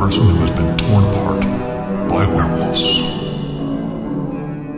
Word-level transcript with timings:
person 0.00 0.30
who 0.30 0.36
has 0.36 0.50
been 0.52 0.78
torn 0.78 1.04
apart 1.04 1.40
by 2.08 2.26
werewolves. 2.26 2.98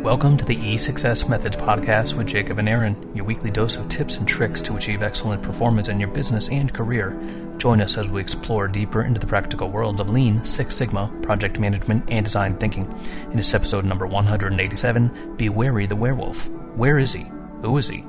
Welcome 0.02 0.36
to 0.36 0.44
the 0.44 0.56
E-Success 0.56 1.28
Methods 1.28 1.56
podcast 1.56 2.16
with 2.16 2.26
Jacob 2.26 2.58
and 2.58 2.68
Aaron, 2.68 2.96
your 3.14 3.24
weekly 3.24 3.52
dose 3.52 3.76
of 3.76 3.88
tips 3.88 4.16
and 4.16 4.26
tricks 4.26 4.60
to 4.62 4.76
achieve 4.76 5.00
excellent 5.00 5.40
performance 5.40 5.88
in 5.88 6.00
your 6.00 6.08
business 6.08 6.48
and 6.48 6.74
career. 6.74 7.16
Join 7.58 7.80
us 7.80 7.96
as 7.96 8.08
we 8.08 8.20
explore 8.20 8.66
deeper 8.66 9.04
into 9.04 9.20
the 9.20 9.28
practical 9.28 9.70
world 9.70 10.00
of 10.00 10.10
Lean, 10.10 10.44
Six 10.44 10.74
Sigma, 10.74 11.08
project 11.22 11.56
management, 11.56 12.10
and 12.10 12.24
design 12.24 12.56
thinking. 12.56 12.92
In 13.30 13.36
this 13.36 13.54
episode 13.54 13.84
number 13.84 14.08
187, 14.08 15.36
be 15.36 15.48
wary 15.48 15.86
the 15.86 15.94
werewolf. 15.94 16.48
Where 16.74 16.98
is 16.98 17.12
he? 17.12 17.30
Who 17.60 17.78
is 17.78 17.86
he? 17.86 18.04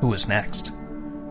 Who 0.00 0.12
is 0.14 0.26
next? 0.26 0.72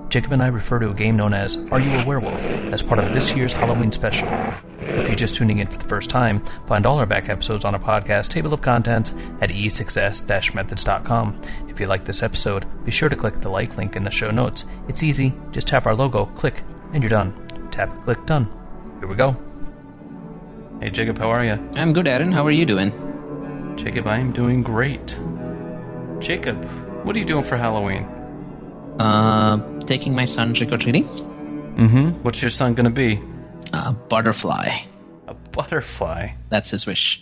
Jacob 0.09 0.31
and 0.31 0.41
I 0.41 0.47
refer 0.47 0.79
to 0.79 0.91
a 0.91 0.93
game 0.93 1.17
known 1.17 1.33
as 1.33 1.57
Are 1.71 1.79
You 1.79 1.99
a 1.99 2.05
Werewolf 2.05 2.45
as 2.45 2.83
part 2.83 2.99
of 2.99 3.13
this 3.13 3.35
year's 3.35 3.53
Halloween 3.53 3.91
special. 3.91 4.27
If 4.79 5.07
you're 5.07 5.15
just 5.15 5.35
tuning 5.35 5.59
in 5.59 5.67
for 5.67 5.77
the 5.77 5.87
first 5.87 6.09
time, 6.09 6.39
find 6.67 6.85
all 6.85 6.99
our 6.99 7.05
back 7.05 7.27
episodes 7.27 7.65
on 7.65 7.73
our 7.73 7.81
podcast 7.81 8.29
table 8.29 8.53
of 8.53 8.61
contents 8.61 9.11
at 9.41 9.49
esuccess-methods.com. 9.49 11.41
If 11.67 11.79
you 11.79 11.87
like 11.87 12.05
this 12.05 12.23
episode, 12.23 12.65
be 12.85 12.91
sure 12.91 13.09
to 13.09 13.15
click 13.15 13.41
the 13.41 13.49
like 13.49 13.77
link 13.77 13.95
in 13.95 14.03
the 14.03 14.11
show 14.11 14.31
notes. 14.31 14.65
It's 14.87 15.03
easy, 15.03 15.33
just 15.51 15.67
tap 15.67 15.85
our 15.85 15.95
logo, 15.95 16.27
click, 16.27 16.63
and 16.93 17.03
you're 17.03 17.09
done. 17.09 17.33
Tap, 17.71 18.03
click, 18.03 18.25
done. 18.25 18.47
Here 18.99 19.07
we 19.07 19.15
go. 19.15 19.35
Hey 20.79 20.91
Jacob, 20.91 21.17
how 21.17 21.29
are 21.29 21.43
you? 21.43 21.57
I'm 21.75 21.93
good, 21.93 22.07
Aaron. 22.07 22.31
How 22.31 22.45
are 22.45 22.51
you 22.51 22.65
doing? 22.65 22.91
Jacob, 23.75 24.07
I 24.07 24.19
am 24.19 24.31
doing 24.31 24.61
great. 24.61 25.19
Jacob, 26.19 26.63
what 27.03 27.15
are 27.15 27.19
you 27.19 27.25
doing 27.25 27.43
for 27.43 27.57
Halloween? 27.57 28.07
Uh, 28.99 29.79
taking 29.81 30.15
my 30.15 30.25
son 30.25 30.53
trick 30.53 30.71
or 30.71 30.77
treating. 30.77 31.03
Mm-hmm. 31.03 32.23
What's 32.23 32.41
your 32.41 32.51
son 32.51 32.73
gonna 32.73 32.89
be? 32.89 33.21
A 33.73 33.91
butterfly. 33.91 34.79
A 35.27 35.33
butterfly. 35.33 36.29
That's 36.49 36.69
his 36.69 36.85
wish. 36.85 37.21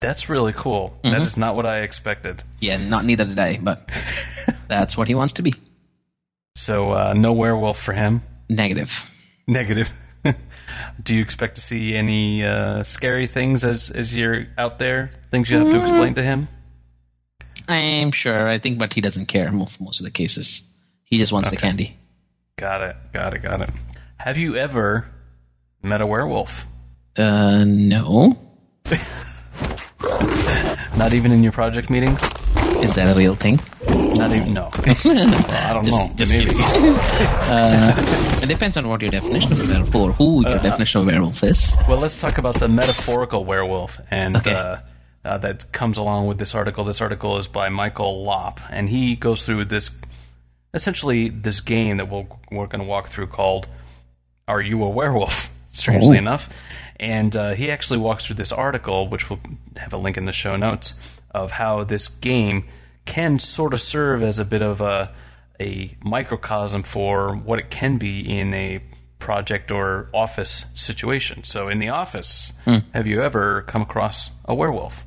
That's 0.00 0.28
really 0.28 0.52
cool. 0.52 0.98
That 1.02 1.22
is 1.22 1.36
not 1.36 1.56
what 1.56 1.66
I 1.66 1.80
expected. 1.80 2.42
Yeah, 2.60 2.76
not 2.76 3.04
neither 3.04 3.24
did 3.24 3.38
I, 3.38 3.56
but 3.56 3.90
that's 4.68 4.96
what 4.96 5.08
he 5.08 5.14
wants 5.14 5.34
to 5.34 5.42
be. 5.42 5.54
So 6.54 6.92
uh, 6.92 7.14
no 7.16 7.32
werewolf 7.32 7.80
for 7.80 7.92
him. 7.92 8.22
Negative. 8.48 9.10
Negative. 9.46 9.90
Do 11.02 11.14
you 11.14 11.22
expect 11.22 11.56
to 11.56 11.62
see 11.62 11.94
any 11.94 12.44
uh, 12.44 12.82
scary 12.82 13.26
things 13.26 13.64
as 13.64 13.90
as 13.90 14.16
you're 14.16 14.46
out 14.58 14.78
there? 14.78 15.10
Things 15.30 15.50
you 15.50 15.58
have 15.58 15.70
to 15.70 15.80
explain 15.80 16.14
to 16.14 16.22
him? 16.22 16.48
I'm 17.68 18.12
sure. 18.12 18.48
I 18.48 18.58
think, 18.58 18.78
but 18.78 18.92
he 18.92 19.00
doesn't 19.00 19.26
care 19.26 19.50
most 19.50 19.80
most 19.80 20.00
of 20.00 20.04
the 20.04 20.10
cases. 20.10 20.62
He 21.06 21.18
just 21.18 21.32
wants 21.32 21.50
the 21.50 21.56
candy. 21.56 21.96
Got 22.56 22.82
it. 22.82 22.96
Got 23.12 23.34
it. 23.34 23.42
Got 23.42 23.62
it. 23.62 23.70
Have 24.18 24.38
you 24.38 24.56
ever 24.56 25.06
met 25.82 26.00
a 26.00 26.06
werewolf? 26.06 26.66
Uh, 27.16 27.64
no. 27.64 28.36
Not 30.96 31.12
even 31.12 31.30
in 31.32 31.42
your 31.42 31.52
project 31.52 31.90
meetings? 31.90 32.20
Is 32.82 32.94
that 32.96 33.14
a 33.14 33.18
real 33.18 33.34
thing? 33.36 33.60
Not 33.88 34.32
even. 34.32 34.52
No. 34.54 34.70
Well, 34.72 34.96
I 35.04 35.72
don't 35.74 35.84
Just- 35.84 35.98
know. 36.00 36.10
just 36.16 36.32
Maybe. 36.32 36.50
kidding. 36.52 36.62
It 38.42 38.48
depends 38.48 38.76
on 38.76 38.88
what 38.88 39.00
your 39.02 39.10
definition 39.10 39.52
of 39.52 39.60
a 39.60 39.66
werewolf 39.66 39.94
or 39.94 40.12
who 40.12 40.46
your 40.48 40.58
definition 40.58 41.00
of 41.00 41.06
a 41.08 41.10
werewolf 41.10 41.42
is. 41.42 41.74
Well, 41.88 41.98
let's 41.98 42.20
talk 42.20 42.38
about 42.38 42.56
the 42.56 42.68
metaphorical 42.68 43.44
werewolf, 43.44 43.98
and 44.10 44.36
Okay. 44.36 44.52
uh, 44.54 44.76
uh, 45.24 45.38
that 45.38 45.72
comes 45.72 45.98
along 45.98 46.26
with 46.28 46.38
this 46.38 46.54
article. 46.54 46.84
This 46.84 47.00
article 47.00 47.38
is 47.38 47.48
by 47.48 47.68
Michael 47.70 48.22
Lopp, 48.24 48.60
and 48.70 48.88
he 48.88 49.16
goes 49.16 49.44
through 49.44 49.64
this 49.64 49.90
essentially 50.76 51.28
this 51.28 51.60
game 51.60 51.96
that 51.96 52.08
we'll, 52.08 52.26
we're 52.52 52.66
going 52.68 52.80
to 52.80 52.86
walk 52.86 53.08
through 53.08 53.26
called 53.28 53.66
"Are 54.46 54.60
You 54.60 54.84
a 54.84 54.88
Werewolf?" 54.90 55.50
Strangely 55.72 56.16
Oh. 56.16 56.20
enough, 56.20 56.48
and 56.98 57.34
uh, 57.36 57.50
he 57.54 57.70
actually 57.70 57.98
walks 57.98 58.26
through 58.26 58.36
this 58.36 58.52
article, 58.52 59.08
which 59.08 59.28
we'll 59.28 59.40
have 59.76 59.92
a 59.92 59.98
link 59.98 60.16
in 60.16 60.24
the 60.24 60.32
show 60.32 60.56
notes, 60.56 60.94
of 61.32 61.50
how 61.50 61.84
this 61.84 62.08
game 62.08 62.64
can 63.04 63.38
sort 63.38 63.74
of 63.74 63.80
serve 63.82 64.22
as 64.22 64.38
a 64.38 64.44
bit 64.44 64.62
of 64.62 64.80
a 64.80 65.12
a 65.60 65.94
microcosm 66.04 66.82
for 66.82 67.34
what 67.34 67.58
it 67.58 67.70
can 67.70 67.98
be 67.98 68.38
in 68.38 68.52
a 68.54 68.80
project 69.18 69.70
or 69.70 70.08
office 70.14 70.66
situation. 70.74 71.44
So, 71.44 71.68
in 71.68 71.78
the 71.78 71.88
office, 71.90 72.52
have 72.94 73.06
you 73.06 73.22
ever 73.22 73.62
come 73.62 73.82
across 73.82 74.30
a 74.44 74.54
werewolf? 74.54 75.04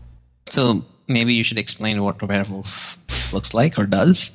So 0.50 0.84
maybe 1.08 1.34
you 1.36 1.44
should 1.44 1.58
explain 1.60 2.02
what 2.04 2.22
a 2.22 2.26
werewolf 2.26 2.98
looks 3.34 3.54
like 3.54 3.78
or 3.80 3.86
does. 3.86 4.32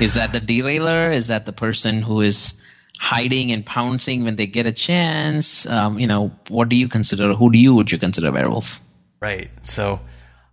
Is 0.00 0.14
that 0.14 0.32
the 0.32 0.40
derailer? 0.40 1.10
Is 1.10 1.28
that 1.28 1.46
the 1.46 1.52
person 1.52 2.02
who 2.02 2.20
is 2.20 2.60
hiding 2.98 3.52
and 3.52 3.64
pouncing 3.64 4.24
when 4.24 4.36
they 4.36 4.46
get 4.46 4.66
a 4.66 4.72
chance? 4.72 5.66
Um, 5.66 5.98
you 5.98 6.06
know, 6.06 6.32
what 6.48 6.68
do 6.68 6.76
you 6.76 6.88
consider? 6.88 7.34
Who 7.34 7.50
do 7.50 7.58
you 7.58 7.74
would 7.74 7.90
you 7.92 7.98
consider 7.98 8.30
werewolf? 8.32 8.80
Right. 9.20 9.50
So, 9.62 10.00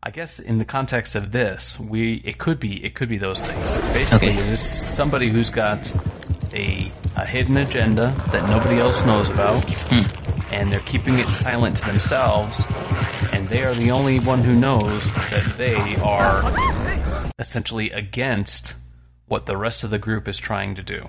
I 0.02 0.12
guess 0.12 0.40
in 0.40 0.58
the 0.58 0.66
context 0.66 1.16
of 1.16 1.32
this, 1.32 1.80
we 1.80 2.16
it 2.16 2.38
could 2.38 2.60
be 2.60 2.84
it 2.84 2.96
could 2.96 3.10
be 3.10 3.18
those 3.18 3.44
things. 3.44 3.78
Basically, 3.94 4.30
Okay. 4.30 4.42
there's 4.42 4.62
somebody 4.62 5.30
who's 5.30 5.50
got 5.50 5.92
a 6.54 6.92
a 7.16 7.26
hidden 7.26 7.58
agenda 7.58 8.14
that 8.32 8.50
nobody 8.50 8.80
else 8.80 9.06
knows 9.06 9.30
about, 9.30 9.64
and 10.52 10.72
they're 10.72 10.80
keeping 10.82 11.20
it 11.20 11.30
silent 11.30 11.78
to 11.78 11.86
themselves, 11.86 12.68
and 13.32 13.48
they 13.50 13.64
are 13.64 13.74
the 13.74 13.92
only 13.92 14.20
one 14.20 14.44
who 14.44 14.56
knows 14.56 15.14
that 15.14 15.58
they 15.58 15.96
are 15.98 16.42
essentially 17.40 17.92
against 17.92 18.76
what 19.34 19.46
the 19.48 19.58
rest 19.58 19.84
of 19.84 19.90
the 19.90 20.00
group 20.08 20.28
is 20.28 20.38
trying 20.50 20.76
to 20.76 20.84
do. 20.96 21.00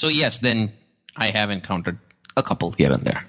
So 0.00 0.08
yes, 0.08 0.38
then 0.38 0.72
I 1.16 1.30
have 1.30 1.50
encountered 1.50 1.98
a 2.36 2.42
couple 2.42 2.70
here 2.72 2.92
and 2.92 3.04
there. 3.04 3.24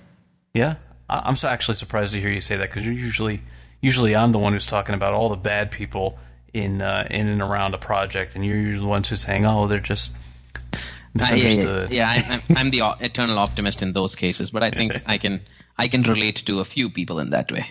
Yeah, 0.53 0.75
I'm 1.09 1.35
so 1.35 1.47
actually 1.47 1.75
surprised 1.83 2.13
to 2.13 2.19
hear 2.19 2.29
you 2.29 2.41
say 2.41 2.57
that 2.57 2.69
because 2.69 2.85
you're 2.85 3.01
usually 3.09 3.41
usually 3.81 4.15
I'm 4.15 4.31
the 4.31 4.39
one 4.39 4.53
who's 4.53 4.67
talking 4.67 4.95
about 4.95 5.13
all 5.13 5.29
the 5.29 5.41
bad 5.53 5.71
people 5.71 6.19
in 6.53 6.81
uh, 6.81 7.07
in 7.09 7.27
and 7.27 7.41
around 7.41 7.73
a 7.73 7.77
project, 7.77 8.35
and 8.35 8.45
you're 8.45 8.57
usually 8.57 8.85
the 8.85 8.93
ones 8.97 9.09
who's 9.09 9.21
saying, 9.21 9.45
"Oh, 9.45 9.67
they're 9.67 9.87
just 9.93 10.13
Uh, 10.13 10.77
yeah, 10.77 10.81
misunderstood." 11.13 11.91
yeah, 11.91 12.13
yeah. 12.15 12.23
I, 12.29 12.33
I'm, 12.33 12.41
I'm 12.57 12.69
the 12.71 12.81
eternal 12.99 13.37
optimist 13.39 13.81
in 13.81 13.93
those 13.93 14.15
cases, 14.15 14.51
but 14.51 14.61
I 14.61 14.69
think 14.69 15.01
I 15.13 15.17
can 15.17 15.41
I 15.83 15.87
can 15.87 16.03
relate 16.03 16.45
to 16.45 16.59
a 16.59 16.65
few 16.75 16.89
people 16.89 17.19
in 17.23 17.29
that 17.31 17.51
way. 17.51 17.65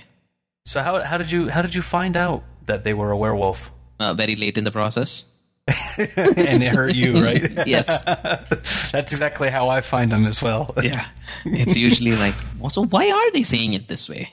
So 0.67 0.83
how 0.83 1.05
how 1.05 1.19
did 1.19 1.31
you 1.31 1.49
how 1.49 1.63
did 1.63 1.75
you 1.75 1.83
find 1.83 2.17
out 2.17 2.43
that 2.67 2.83
they 2.83 2.95
were 2.95 3.11
a 3.13 3.17
werewolf 3.17 3.71
Uh, 4.01 4.15
very 4.15 4.37
late 4.37 4.59
in 4.61 4.65
the 4.65 4.71
process. 4.71 5.25
and 5.99 6.63
it 6.63 6.75
hurt 6.75 6.95
you, 6.95 7.23
right? 7.23 7.43
Yes. 7.67 8.05
That's 8.93 9.13
exactly 9.13 9.51
how 9.51 9.69
I 9.69 9.81
find 9.81 10.11
them 10.11 10.25
as 10.25 10.43
well. 10.43 10.75
Yeah. 10.83 11.07
It's 11.45 11.77
usually 11.77 12.17
like, 12.17 12.35
well, 12.59 12.71
so 12.71 12.85
why 12.85 13.11
are 13.11 13.31
they 13.33 13.43
saying 13.43 13.75
it 13.75 13.89
this 13.89 14.09
way? 14.09 14.31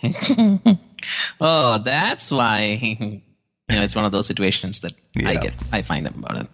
oh, 1.41 1.79
that's 1.79 2.31
why. 2.31 2.79
you 2.81 3.21
know, 3.69 3.83
it's 3.83 3.95
one 3.95 4.05
of 4.05 4.11
those 4.11 4.27
situations 4.27 4.81
that 4.81 4.93
I 5.17 5.35
get, 5.35 5.53
I 5.71 5.81
find 5.81 6.05
them 6.05 6.23
about 6.23 6.41
it. 6.43 6.47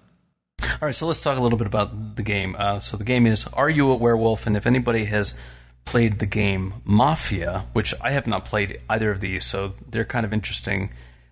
All 0.64 0.88
right, 0.88 0.96
so 0.96 1.08
let's 1.08 1.22
talk 1.22 1.38
a 1.38 1.41
little 1.41 1.58
bit 1.58 1.68
about 1.68 2.16
the 2.16 2.24
game. 2.24 2.56
Uh, 2.58 2.80
so 2.80 2.97
the 2.97 3.03
game 3.03 3.25
is 3.28 3.46
Are 3.53 3.70
You 3.70 3.91
a 3.91 3.96
Werewolf? 3.96 4.47
And 4.47 4.56
if 4.58 4.66
anybody 4.66 5.06
has 5.06 5.36
played 5.86 6.20
the 6.20 6.25
game 6.25 6.75
Mafia, 6.86 7.66
which 7.74 7.94
I 8.02 8.12
have 8.12 8.28
not 8.28 8.46
played 8.46 8.80
either 8.90 9.12
of 9.12 9.20
these, 9.20 9.46
so 9.46 9.73
they're 9.90 10.06
kind 10.06 10.26
of 10.26 10.34
interesting. 10.34 10.91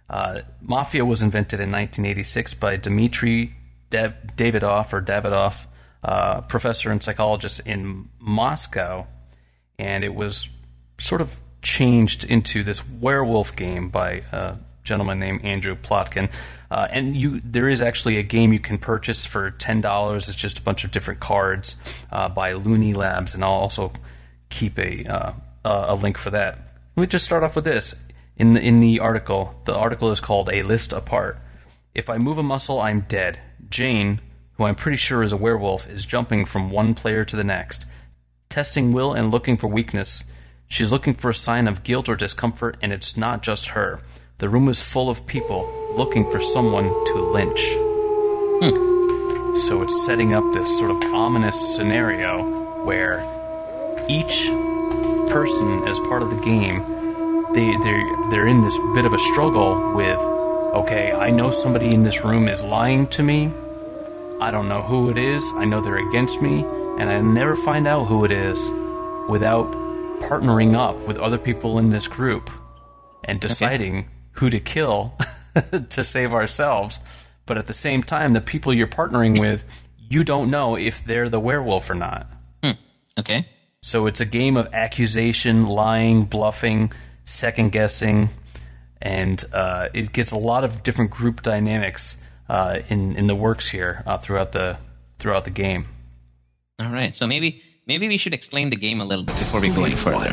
Uh, 0.09 0.41
Mafia 0.61 1.05
was 1.05 1.21
invented 1.21 1.59
in 1.59 1.71
1986 1.71 2.55
by 2.55 2.77
Dmitry 2.77 3.53
Dav- 3.89 4.15
Davidoff 4.35 4.93
or 4.93 5.01
Davidoff, 5.01 5.65
uh, 6.03 6.41
professor 6.41 6.91
and 6.91 7.01
psychologist 7.01 7.61
in 7.65 8.09
Moscow, 8.19 9.05
and 9.77 10.03
it 10.03 10.13
was 10.13 10.49
sort 10.99 11.21
of 11.21 11.39
changed 11.61 12.23
into 12.23 12.63
this 12.63 12.87
werewolf 12.87 13.55
game 13.55 13.89
by 13.89 14.23
a 14.31 14.55
gentleman 14.83 15.19
named 15.19 15.43
Andrew 15.43 15.75
Plotkin. 15.75 16.31
Uh, 16.71 16.87
and 16.89 17.15
you, 17.15 17.41
there 17.43 17.67
is 17.67 17.81
actually 17.81 18.17
a 18.17 18.23
game 18.23 18.53
you 18.53 18.59
can 18.59 18.77
purchase 18.77 19.25
for 19.25 19.51
ten 19.51 19.81
dollars. 19.81 20.27
It's 20.27 20.37
just 20.37 20.59
a 20.59 20.61
bunch 20.61 20.83
of 20.83 20.91
different 20.91 21.19
cards 21.19 21.75
uh, 22.11 22.29
by 22.29 22.53
Looney 22.53 22.93
Labs, 22.93 23.35
and 23.35 23.43
I'll 23.43 23.51
also 23.51 23.91
keep 24.49 24.77
a 24.79 25.05
uh, 25.05 25.33
a 25.65 25.95
link 25.95 26.17
for 26.17 26.29
that. 26.31 26.59
Let 26.95 27.01
me 27.01 27.07
just 27.07 27.25
start 27.25 27.43
off 27.43 27.55
with 27.55 27.65
this. 27.65 27.95
In 28.39 28.53
the 28.53 28.61
in 28.61 28.79
the 28.79 28.99
article, 29.01 29.61
the 29.65 29.75
article 29.75 30.11
is 30.11 30.19
called 30.19 30.49
"A 30.49 30.63
List 30.63 30.93
Apart." 30.93 31.37
If 31.93 32.09
I 32.09 32.17
move 32.17 32.37
a 32.37 32.43
muscle, 32.43 32.79
I'm 32.79 33.01
dead. 33.01 33.39
Jane, 33.69 34.21
who 34.53 34.63
I'm 34.63 34.75
pretty 34.75 34.97
sure 34.97 35.21
is 35.21 35.33
a 35.33 35.37
werewolf, 35.37 35.87
is 35.87 36.05
jumping 36.05 36.45
from 36.45 36.71
one 36.71 36.95
player 36.95 37.23
to 37.25 37.35
the 37.35 37.43
next 37.43 37.85
testing 38.49 38.91
will 38.91 39.13
and 39.13 39.31
looking 39.31 39.57
for 39.57 39.67
weakness. 39.67 40.23
She's 40.67 40.91
looking 40.91 41.13
for 41.13 41.29
a 41.29 41.35
sign 41.35 41.67
of 41.67 41.83
guilt 41.83 42.09
or 42.09 42.15
discomfort, 42.15 42.77
and 42.81 42.91
it's 42.91 43.15
not 43.15 43.43
just 43.43 43.67
her. 43.67 44.01
The 44.39 44.49
room 44.49 44.69
is 44.69 44.81
full 44.81 45.09
of 45.09 45.25
people 45.27 45.71
looking 45.95 46.29
for 46.31 46.41
someone 46.41 46.85
to 47.05 47.13
lynch. 47.19 47.61
Hmm. 48.61 49.55
So 49.55 49.81
it's 49.83 50.05
setting 50.05 50.33
up 50.33 50.51
this 50.53 50.77
sort 50.77 50.91
of 50.91 51.03
ominous 51.13 51.75
scenario 51.75 52.83
where 52.83 53.19
each 54.07 54.47
person, 55.29 55.87
as 55.87 55.99
part 55.99 56.23
of 56.23 56.29
the 56.31 56.41
game, 56.43 56.98
they 57.53 57.75
they're 57.77 58.29
they're 58.29 58.47
in 58.47 58.61
this 58.61 58.77
bit 58.93 59.05
of 59.05 59.13
a 59.13 59.19
struggle 59.19 59.93
with 59.93 60.19
okay, 60.73 61.11
I 61.11 61.31
know 61.31 61.49
somebody 61.49 61.93
in 61.93 62.03
this 62.03 62.23
room 62.23 62.47
is 62.47 62.63
lying 62.63 63.07
to 63.07 63.23
me. 63.23 63.51
I 64.39 64.51
don't 64.51 64.69
know 64.69 64.81
who 64.81 65.09
it 65.09 65.17
is. 65.17 65.51
I 65.55 65.65
know 65.65 65.81
they're 65.81 66.07
against 66.07 66.41
me, 66.41 66.63
and 66.99 67.09
I 67.09 67.19
never 67.21 67.55
find 67.55 67.87
out 67.87 68.05
who 68.05 68.23
it 68.23 68.31
is 68.31 68.69
without 69.27 69.67
partnering 70.21 70.75
up 70.75 70.99
with 71.07 71.17
other 71.17 71.37
people 71.37 71.79
in 71.79 71.89
this 71.89 72.07
group 72.07 72.49
and 73.23 73.39
deciding 73.39 74.09
who 74.33 74.49
to 74.49 74.59
kill 74.59 75.17
to 75.89 76.03
save 76.03 76.33
ourselves. 76.33 76.99
But 77.45 77.57
at 77.57 77.67
the 77.67 77.73
same 77.73 78.03
time, 78.03 78.33
the 78.33 78.41
people 78.41 78.73
you're 78.73 78.87
partnering 78.87 79.39
with, 79.39 79.65
you 79.97 80.23
don't 80.23 80.51
know 80.51 80.77
if 80.77 81.03
they're 81.03 81.29
the 81.29 81.39
werewolf 81.39 81.89
or 81.89 81.95
not. 81.95 82.27
Hmm. 82.63 82.71
Okay. 83.19 83.47
So 83.81 84.07
it's 84.07 84.21
a 84.21 84.25
game 84.25 84.55
of 84.57 84.73
accusation, 84.73 85.65
lying, 85.65 86.25
bluffing, 86.25 86.91
second 87.29 87.71
guessing, 87.71 88.29
and 89.01 89.43
uh, 89.53 89.89
it 89.93 90.11
gets 90.11 90.31
a 90.31 90.37
lot 90.37 90.63
of 90.63 90.83
different 90.83 91.11
group 91.11 91.41
dynamics 91.41 92.21
uh, 92.49 92.79
in 92.89 93.15
in 93.15 93.27
the 93.27 93.35
works 93.35 93.69
here 93.69 94.03
uh, 94.05 94.17
throughout 94.17 94.51
the 94.51 94.77
throughout 95.19 95.45
the 95.45 95.51
game. 95.51 95.85
All 96.79 96.91
right. 96.91 97.15
So 97.15 97.27
maybe 97.27 97.61
maybe 97.85 98.07
we 98.07 98.17
should 98.17 98.33
explain 98.33 98.69
the 98.69 98.75
game 98.75 99.01
a 99.01 99.05
little 99.05 99.25
bit 99.25 99.37
before 99.37 99.61
we 99.61 99.69
go 99.69 99.83
any 99.83 99.95
further. 99.95 100.31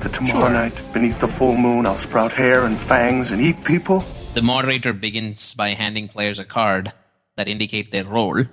That 0.00 0.12
tomorrow 0.12 0.50
night, 0.50 0.78
beneath 0.92 1.18
the 1.20 1.28
full 1.28 1.56
moon, 1.56 1.86
I'll 1.86 1.96
sprout 1.96 2.32
hair 2.32 2.64
and 2.64 2.78
fangs 2.78 3.30
and 3.30 3.40
eat 3.40 3.64
people? 3.64 4.04
The 4.34 4.42
moderator 4.42 4.92
begins 4.92 5.54
by 5.54 5.70
handing 5.70 6.08
players 6.08 6.38
a 6.38 6.44
card 6.44 6.92
that 7.36 7.48
indicate 7.48 7.90
their 7.90 8.04
role: 8.04 8.44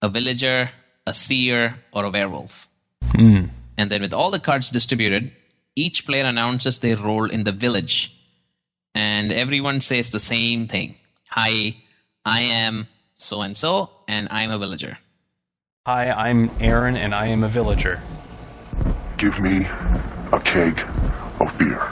a 0.00 0.08
villager, 0.08 0.70
a 1.06 1.12
seer, 1.12 1.76
or 1.92 2.04
a 2.04 2.10
werewolf. 2.10 2.68
And 3.80 3.90
then 3.90 4.02
with 4.02 4.12
all 4.12 4.30
the 4.30 4.38
cards 4.38 4.70
distributed, 4.70 5.32
each 5.80 6.04
player 6.06 6.24
announces 6.24 6.78
their 6.78 6.96
role 6.96 7.30
in 7.30 7.42
the 7.44 7.52
village. 7.52 8.12
And 8.94 9.32
everyone 9.32 9.80
says 9.80 10.10
the 10.10 10.20
same 10.20 10.68
thing. 10.68 10.96
Hi, 11.28 11.76
I 12.24 12.40
am 12.64 12.86
so 13.14 13.40
and 13.42 13.56
so, 13.56 13.90
and 14.06 14.28
I'm 14.30 14.50
a 14.50 14.58
villager. 14.58 14.98
Hi, 15.86 16.10
I'm 16.10 16.50
Aaron, 16.60 16.96
and 16.96 17.14
I 17.14 17.28
am 17.28 17.44
a 17.44 17.48
villager. 17.48 18.02
Give 19.16 19.38
me 19.40 19.66
a 20.32 20.40
keg 20.40 20.82
of 21.40 21.56
beer. 21.58 21.90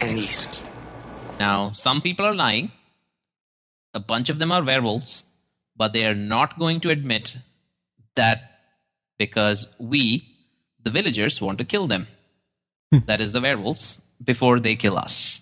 And 0.00 0.18
east. 0.18 0.66
Now, 1.40 1.72
some 1.72 2.02
people 2.02 2.26
are 2.26 2.34
lying. 2.34 2.70
A 3.94 4.00
bunch 4.00 4.28
of 4.28 4.38
them 4.38 4.52
are 4.52 4.62
werewolves, 4.62 5.24
but 5.78 5.92
they 5.92 6.04
are 6.04 6.14
not 6.14 6.58
going 6.58 6.80
to 6.80 6.90
admit 6.90 7.38
that 8.16 8.42
because 9.18 9.68
we, 9.78 10.28
the 10.82 10.90
villagers, 10.90 11.40
want 11.40 11.58
to 11.58 11.64
kill 11.64 11.86
them. 11.86 12.06
that 13.06 13.20
is 13.20 13.32
the 13.32 13.40
werewolves 13.40 14.00
before 14.22 14.58
they 14.60 14.76
kill 14.76 14.98
us. 14.98 15.40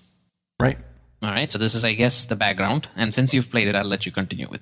Right. 0.61 0.79
All 1.23 1.31
right, 1.33 1.51
so 1.51 1.59
this 1.59 1.75
is, 1.75 1.85
I 1.85 1.95
guess, 1.95 2.27
the 2.27 2.37
background. 2.37 2.89
And 2.95 3.13
since 3.13 3.33
you've 3.35 3.51
played 3.51 3.69
it, 3.69 3.75
I'll 3.75 3.85
let 3.87 4.05
you 4.07 4.13
continue 4.13 4.49
with. 4.49 4.61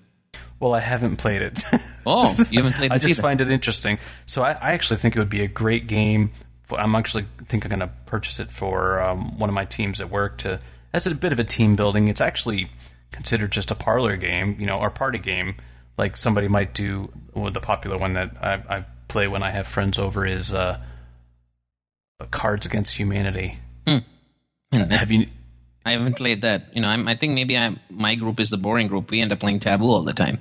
Well, 0.60 0.72
I 0.72 0.80
haven't 0.80 1.16
played 1.16 1.42
it. 1.42 1.62
Oh, 2.06 2.34
you 2.50 2.62
haven't 2.62 2.76
played 2.76 2.92
I 2.92 2.96
just 2.98 3.12
either. 3.12 3.22
find 3.22 3.40
it 3.40 3.50
interesting. 3.50 3.98
So 4.26 4.42
I, 4.42 4.52
I 4.52 4.72
actually 4.72 4.98
think 4.98 5.16
it 5.16 5.18
would 5.18 5.30
be 5.30 5.40
a 5.40 5.48
great 5.48 5.86
game. 5.86 6.32
For, 6.64 6.78
I'm 6.78 6.94
actually 6.94 7.24
think 7.46 7.64
I'm 7.64 7.70
going 7.70 7.80
to 7.80 7.90
purchase 8.04 8.40
it 8.40 8.48
for 8.48 9.00
um, 9.00 9.38
one 9.38 9.48
of 9.48 9.54
my 9.54 9.64
teams 9.64 10.02
at 10.02 10.10
work 10.10 10.36
to 10.38 10.60
as 10.92 11.06
a 11.06 11.14
bit 11.14 11.32
of 11.32 11.38
a 11.38 11.44
team 11.44 11.76
building. 11.76 12.08
It's 12.08 12.20
actually 12.20 12.68
considered 13.14 13.52
just 13.52 13.70
a 13.70 13.74
parlor 13.74 14.16
game, 14.16 14.56
you 14.58 14.66
know, 14.66 14.78
or 14.78 14.90
party 14.90 15.20
game, 15.20 15.54
like 15.96 16.16
somebody 16.16 16.48
might 16.48 16.74
do. 16.74 17.10
Well, 17.32 17.52
the 17.52 17.60
popular 17.60 17.96
one 17.96 18.14
that 18.14 18.30
I, 18.42 18.54
I 18.76 18.84
play 19.08 19.28
when 19.28 19.42
I 19.42 19.50
have 19.50 19.66
friends 19.66 19.98
over 19.98 20.26
is 20.26 20.52
uh, 20.52 20.78
Cards 22.30 22.66
Against 22.66 22.96
Humanity. 22.96 23.58
Hmm. 23.86 23.98
Hmm. 24.72 24.82
Uh, 24.82 24.88
have 24.88 25.10
you? 25.12 25.26
I 25.86 25.92
haven't 25.92 26.16
played 26.16 26.42
that. 26.42 26.74
You 26.74 26.82
know, 26.82 26.88
I'm, 26.88 27.06
I 27.06 27.14
think 27.14 27.34
maybe 27.34 27.56
I'm, 27.56 27.78
my 27.88 28.16
group 28.16 28.40
is 28.40 28.50
the 28.50 28.56
boring 28.56 28.88
group. 28.88 29.10
We 29.10 29.20
end 29.20 29.32
up 29.32 29.40
playing 29.40 29.60
Taboo 29.60 29.86
all 29.86 30.02
the 30.02 30.14
time. 30.14 30.40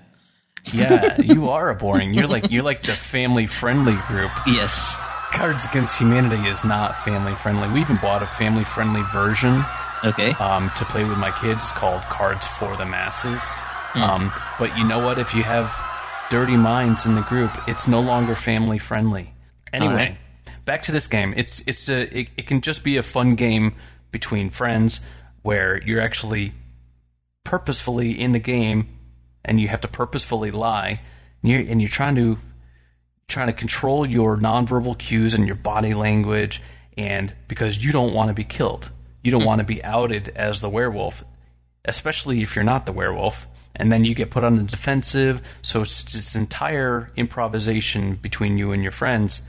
Yeah, 0.73 1.21
you 1.21 1.49
are 1.49 1.69
a 1.69 1.75
boring. 1.75 2.13
You're 2.13 2.27
like 2.27 2.49
you're 2.51 2.63
like 2.63 2.83
the 2.83 2.93
family 2.93 3.45
friendly 3.45 3.95
group. 4.07 4.31
Yes. 4.47 4.95
Cards 5.31 5.65
Against 5.65 5.99
Humanity 5.99 6.47
is 6.47 6.63
not 6.63 6.95
family 6.95 7.33
friendly. 7.35 7.67
We 7.69 7.81
even 7.81 7.97
bought 7.97 8.21
a 8.21 8.27
family 8.27 8.63
friendly 8.63 9.01
version 9.11 9.63
Okay. 10.03 10.31
um, 10.31 10.69
to 10.77 10.85
play 10.85 11.03
with 11.03 11.17
my 11.17 11.31
kids. 11.31 11.63
It's 11.63 11.71
called 11.71 12.01
Cards 12.03 12.47
for 12.47 12.75
the 12.75 12.85
Masses. 12.85 13.49
Um, 13.95 14.33
but 14.57 14.75
you 14.77 14.83
know 14.83 14.99
what? 14.99 15.19
If 15.19 15.33
you 15.33 15.43
have 15.43 15.71
dirty 16.29 16.57
minds 16.57 17.05
in 17.05 17.15
the 17.15 17.21
group, 17.21 17.51
it's 17.67 17.87
no 17.87 17.99
longer 17.99 18.35
family 18.35 18.79
friendly. 18.79 19.33
Anyway, 19.71 19.91
Alright. 19.93 20.17
back 20.65 20.83
to 20.83 20.91
this 20.91 21.07
game. 21.07 21.33
It's 21.37 21.63
it's 21.67 21.89
a 21.89 22.19
it, 22.19 22.29
it 22.37 22.47
can 22.47 22.61
just 22.61 22.83
be 22.83 22.97
a 22.97 23.03
fun 23.03 23.35
game 23.35 23.75
between 24.11 24.49
friends 24.49 25.01
where 25.41 25.81
you're 25.83 26.01
actually 26.01 26.53
purposefully 27.43 28.19
in 28.19 28.31
the 28.31 28.39
game 28.39 28.87
and 29.45 29.59
you 29.59 29.67
have 29.67 29.81
to 29.81 29.87
purposefully 29.87 30.51
lie 30.51 31.01
and 31.41 31.51
you're, 31.51 31.59
and 31.59 31.81
you're 31.81 31.89
trying 31.89 32.15
to 32.15 32.37
trying 33.27 33.47
to 33.47 33.53
control 33.53 34.05
your 34.05 34.37
nonverbal 34.37 34.97
cues 34.97 35.33
and 35.33 35.45
your 35.45 35.55
body 35.55 35.93
language 35.93 36.61
and 36.97 37.33
because 37.47 37.83
you 37.83 37.91
don't 37.91 38.13
want 38.13 38.29
to 38.29 38.33
be 38.33 38.43
killed 38.43 38.89
you 39.23 39.31
don't 39.31 39.41
hmm. 39.41 39.47
want 39.47 39.59
to 39.59 39.65
be 39.65 39.83
outed 39.83 40.29
as 40.35 40.61
the 40.61 40.69
werewolf 40.69 41.23
especially 41.85 42.41
if 42.41 42.55
you're 42.55 42.63
not 42.63 42.85
the 42.85 42.93
werewolf 42.93 43.47
and 43.75 43.91
then 43.91 44.05
you 44.05 44.13
get 44.13 44.29
put 44.29 44.43
on 44.43 44.55
the 44.55 44.63
defensive 44.63 45.41
so 45.61 45.81
it's 45.81 46.03
this 46.03 46.35
entire 46.35 47.09
improvisation 47.15 48.15
between 48.15 48.57
you 48.57 48.71
and 48.71 48.83
your 48.83 48.91
friends 48.91 49.41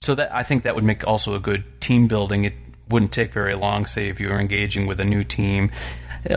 so 0.00 0.14
that 0.14 0.32
I 0.32 0.42
think 0.42 0.62
that 0.62 0.74
would 0.74 0.84
make 0.84 1.06
also 1.06 1.34
a 1.34 1.40
good 1.40 1.64
team 1.80 2.06
building. 2.06 2.44
It 2.44 2.54
wouldn't 2.88 3.12
take 3.12 3.32
very 3.32 3.54
long, 3.54 3.86
say 3.86 4.08
if 4.08 4.20
you 4.20 4.28
were 4.28 4.38
engaging 4.38 4.86
with 4.86 5.00
a 5.00 5.04
new 5.04 5.24
team. 5.24 5.70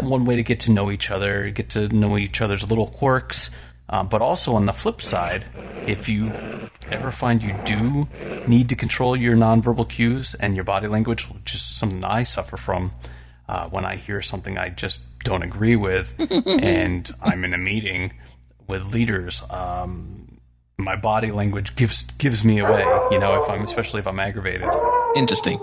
One 0.01 0.25
way 0.25 0.35
to 0.35 0.43
get 0.43 0.61
to 0.61 0.71
know 0.71 0.91
each 0.91 1.11
other, 1.11 1.49
get 1.49 1.69
to 1.71 1.87
know 1.89 2.17
each 2.17 2.41
other's 2.41 2.67
little 2.67 2.87
quirks. 2.87 3.49
Um, 3.89 4.07
but 4.07 4.21
also 4.21 4.55
on 4.55 4.65
the 4.65 4.73
flip 4.73 5.01
side, 5.01 5.45
if 5.87 6.07
you 6.09 6.31
ever 6.91 7.11
find 7.11 7.43
you 7.43 7.53
do 7.65 8.07
need 8.47 8.69
to 8.69 8.75
control 8.75 9.15
your 9.15 9.35
nonverbal 9.35 9.89
cues 9.89 10.35
and 10.35 10.55
your 10.55 10.63
body 10.63 10.87
language, 10.87 11.29
which 11.29 11.53
is 11.53 11.61
something 11.61 12.03
I 12.03 12.23
suffer 12.23 12.57
from 12.57 12.91
uh, 13.47 13.67
when 13.69 13.85
I 13.85 13.95
hear 13.95 14.21
something 14.21 14.57
I 14.57 14.69
just 14.69 15.03
don't 15.19 15.43
agree 15.43 15.75
with, 15.75 16.15
and 16.47 17.09
I'm 17.21 17.43
in 17.43 17.53
a 17.53 17.57
meeting 17.57 18.13
with 18.67 18.93
leaders, 18.93 19.43
um, 19.49 20.39
my 20.77 20.95
body 20.95 21.31
language 21.31 21.75
gives 21.75 22.03
gives 22.03 22.45
me 22.45 22.59
away. 22.59 22.85
You 23.11 23.19
know, 23.19 23.41
if 23.41 23.49
I'm 23.49 23.61
especially 23.63 23.99
if 23.99 24.07
I'm 24.07 24.19
aggravated. 24.19 24.69
Interesting. 25.15 25.59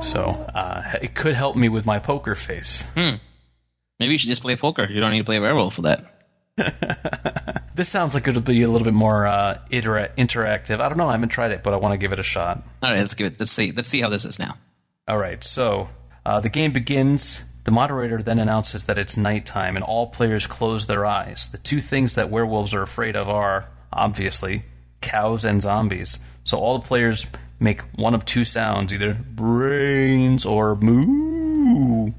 So 0.00 0.22
uh, 0.54 0.98
it 1.02 1.14
could 1.14 1.34
help 1.34 1.56
me 1.56 1.68
with 1.68 1.84
my 1.84 1.98
poker 1.98 2.34
face. 2.34 2.84
Maybe 4.00 4.12
you 4.12 4.18
should 4.18 4.28
just 4.28 4.42
play 4.42 4.56
poker. 4.56 4.86
You 4.90 5.00
don't 5.00 5.10
need 5.10 5.18
to 5.18 5.24
play 5.24 5.38
werewolf 5.38 5.74
for 5.74 5.82
that. 5.82 6.13
This 7.74 7.88
sounds 7.88 8.14
like 8.14 8.28
it'll 8.28 8.40
be 8.40 8.62
a 8.62 8.68
little 8.68 8.84
bit 8.84 8.94
more 8.94 9.26
uh, 9.26 9.58
itera- 9.70 10.14
interactive. 10.14 10.80
I 10.80 10.88
don't 10.88 10.96
know. 10.96 11.08
I 11.08 11.12
haven't 11.12 11.30
tried 11.30 11.50
it, 11.50 11.64
but 11.64 11.74
I 11.74 11.78
want 11.78 11.92
to 11.92 11.98
give 11.98 12.12
it 12.12 12.20
a 12.20 12.24
shot. 12.24 12.62
All 12.82 12.92
right, 12.92 13.00
let's 13.00 13.14
give 13.14 13.26
it. 13.26 13.40
Let's 13.40 13.50
see. 13.50 13.72
Let's 13.72 13.88
see 13.88 14.00
how 14.00 14.10
this 14.10 14.24
is 14.24 14.38
now. 14.38 14.56
All 15.08 15.18
right, 15.18 15.42
so 15.42 15.88
uh, 16.24 16.40
the 16.40 16.50
game 16.50 16.72
begins. 16.72 17.42
The 17.64 17.72
moderator 17.72 18.18
then 18.18 18.38
announces 18.38 18.84
that 18.84 18.98
it's 18.98 19.16
nighttime 19.16 19.74
and 19.74 19.84
all 19.84 20.06
players 20.06 20.46
close 20.46 20.86
their 20.86 21.04
eyes. 21.04 21.48
The 21.48 21.58
two 21.58 21.80
things 21.80 22.14
that 22.14 22.30
werewolves 22.30 22.74
are 22.74 22.82
afraid 22.82 23.16
of 23.16 23.28
are, 23.28 23.68
obviously, 23.92 24.64
cows 25.00 25.44
and 25.44 25.60
zombies. 25.60 26.18
So 26.44 26.58
all 26.58 26.78
the 26.78 26.86
players 26.86 27.26
make 27.58 27.80
one 27.96 28.14
of 28.14 28.24
two 28.24 28.44
sounds 28.44 28.94
either 28.94 29.14
brains 29.14 30.46
or 30.46 30.76
moo. 30.76 32.12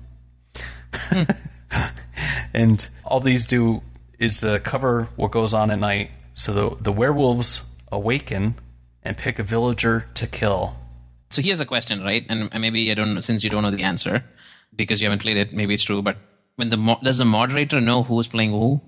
and 2.53 2.89
all 3.05 3.19
these 3.19 3.45
do 3.45 3.81
is 4.19 4.43
uh, 4.43 4.59
cover 4.59 5.07
what 5.15 5.31
goes 5.31 5.53
on 5.53 5.71
at 5.71 5.79
night. 5.79 6.11
So 6.33 6.53
the, 6.53 6.77
the 6.81 6.91
werewolves 6.91 7.63
awaken 7.91 8.55
and 9.03 9.17
pick 9.17 9.39
a 9.39 9.43
villager 9.43 10.07
to 10.15 10.27
kill. 10.27 10.75
So 11.29 11.41
here's 11.41 11.59
a 11.59 11.65
question, 11.65 12.01
right? 12.03 12.25
And 12.29 12.49
maybe 12.59 12.91
I 12.91 12.93
don't 12.93 13.13
know 13.15 13.19
since 13.21 13.43
you 13.43 13.49
don't 13.49 13.63
know 13.63 13.71
the 13.71 13.83
answer 13.83 14.23
because 14.75 15.01
you 15.01 15.07
haven't 15.07 15.21
played 15.21 15.37
it. 15.37 15.53
Maybe 15.53 15.73
it's 15.73 15.83
true, 15.83 16.01
but 16.01 16.17
when 16.55 16.69
the 16.69 16.77
mo- 16.77 16.99
does 17.03 17.17
the 17.17 17.25
moderator 17.25 17.81
know 17.81 18.03
who's 18.03 18.27
playing 18.27 18.51
who? 18.51 18.81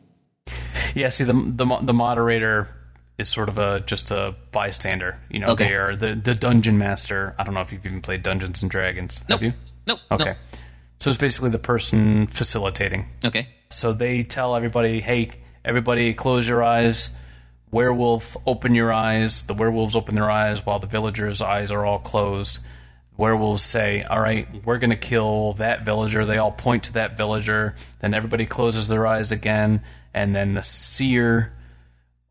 Yeah, 0.95 1.09
see, 1.09 1.25
the 1.25 1.33
the 1.33 1.65
the 1.81 1.93
moderator 1.93 2.69
is 3.17 3.27
sort 3.29 3.49
of 3.49 3.57
a 3.57 3.81
just 3.81 4.11
a 4.11 4.35
bystander. 4.51 5.19
You 5.29 5.39
know, 5.39 5.47
Okay. 5.47 5.67
they 5.69 5.75
are 5.75 5.95
the 5.95 6.15
the 6.15 6.33
dungeon 6.33 6.77
master. 6.77 7.35
I 7.37 7.43
don't 7.43 7.53
know 7.53 7.61
if 7.61 7.71
you've 7.73 7.85
even 7.85 8.01
played 8.01 8.23
Dungeons 8.23 8.61
and 8.61 8.71
Dragons. 8.71 9.23
Nope. 9.27 9.41
Have 9.41 9.47
you? 9.47 9.53
Nope. 9.87 9.99
Okay. 10.11 10.35
So 10.99 11.09
it's 11.09 11.19
basically 11.19 11.51
the 11.51 11.59
person 11.59 12.27
facilitating. 12.27 13.07
Okay. 13.25 13.47
So 13.69 13.93
they 13.93 14.23
tell 14.23 14.55
everybody, 14.55 14.99
"Hey, 15.01 15.31
everybody, 15.63 16.13
close 16.13 16.47
your 16.47 16.63
eyes." 16.63 17.11
Werewolf, 17.69 18.37
open 18.45 18.75
your 18.75 18.93
eyes. 18.93 19.41
The 19.43 19.53
werewolves 19.53 19.95
open 19.95 20.15
their 20.15 20.31
eyes 20.31 20.65
while 20.65 20.79
the 20.79 20.87
villagers' 20.87 21.41
eyes 21.41 21.69
are 21.69 21.85
all 21.85 21.99
closed. 21.99 22.59
Werewolves 23.17 23.63
say, 23.63 24.03
"All 24.03 24.21
right, 24.21 24.47
we're 24.63 24.77
going 24.77 24.91
to 24.91 24.95
kill 24.95 25.53
that 25.53 25.83
villager." 25.83 26.25
They 26.25 26.37
all 26.37 26.51
point 26.51 26.83
to 26.83 26.93
that 26.93 27.17
villager. 27.17 27.75
Then 27.99 28.13
everybody 28.13 28.45
closes 28.45 28.87
their 28.87 29.05
eyes 29.05 29.31
again, 29.31 29.81
and 30.13 30.35
then 30.35 30.53
the 30.53 30.63
seer 30.63 31.51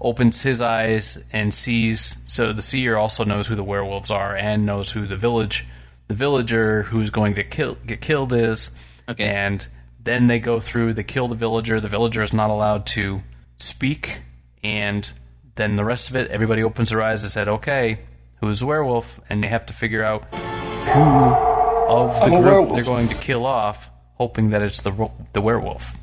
opens 0.00 0.42
his 0.42 0.60
eyes 0.60 1.22
and 1.32 1.52
sees. 1.52 2.16
So 2.26 2.52
the 2.52 2.62
seer 2.62 2.96
also 2.96 3.24
knows 3.24 3.46
who 3.46 3.54
the 3.54 3.64
werewolves 3.64 4.10
are 4.10 4.34
and 4.36 4.64
knows 4.64 4.90
who 4.90 5.06
the 5.06 5.16
village, 5.16 5.66
the 6.08 6.14
villager 6.14 6.82
who's 6.82 7.10
going 7.10 7.34
to 7.34 7.44
kill 7.44 7.76
get 7.86 8.00
killed 8.00 8.32
is. 8.32 8.70
Okay. 9.08 9.24
And 9.28 9.66
then 10.02 10.26
they 10.26 10.38
go 10.38 10.60
through. 10.60 10.94
They 10.94 11.04
kill 11.04 11.28
the 11.28 11.34
villager. 11.36 11.80
The 11.80 11.88
villager 11.88 12.22
is 12.22 12.32
not 12.32 12.50
allowed 12.50 12.86
to 12.86 13.22
speak, 13.58 14.20
and 14.62 15.10
then 15.54 15.76
the 15.76 15.84
rest 15.84 16.10
of 16.10 16.16
it, 16.16 16.30
everybody 16.30 16.62
opens 16.62 16.90
their 16.90 17.02
eyes 17.02 17.22
and 17.22 17.30
said, 17.32 17.48
"Okay, 17.48 18.00
who's 18.40 18.60
the 18.60 18.66
werewolf?" 18.66 19.20
And 19.30 19.42
they 19.42 19.48
have 19.48 19.66
to 19.66 19.72
figure 19.72 20.02
out 20.04 20.24
who 20.34 21.00
of 21.00 22.14
the 22.14 22.24
I'm 22.24 22.30
group 22.30 22.44
werewolf. 22.44 22.74
they're 22.74 22.84
going 22.84 23.08
to 23.08 23.14
kill 23.16 23.46
off, 23.46 23.90
hoping 24.14 24.50
that 24.50 24.62
it's 24.62 24.82
the 24.82 25.10
the 25.32 25.40
werewolf. 25.40 25.96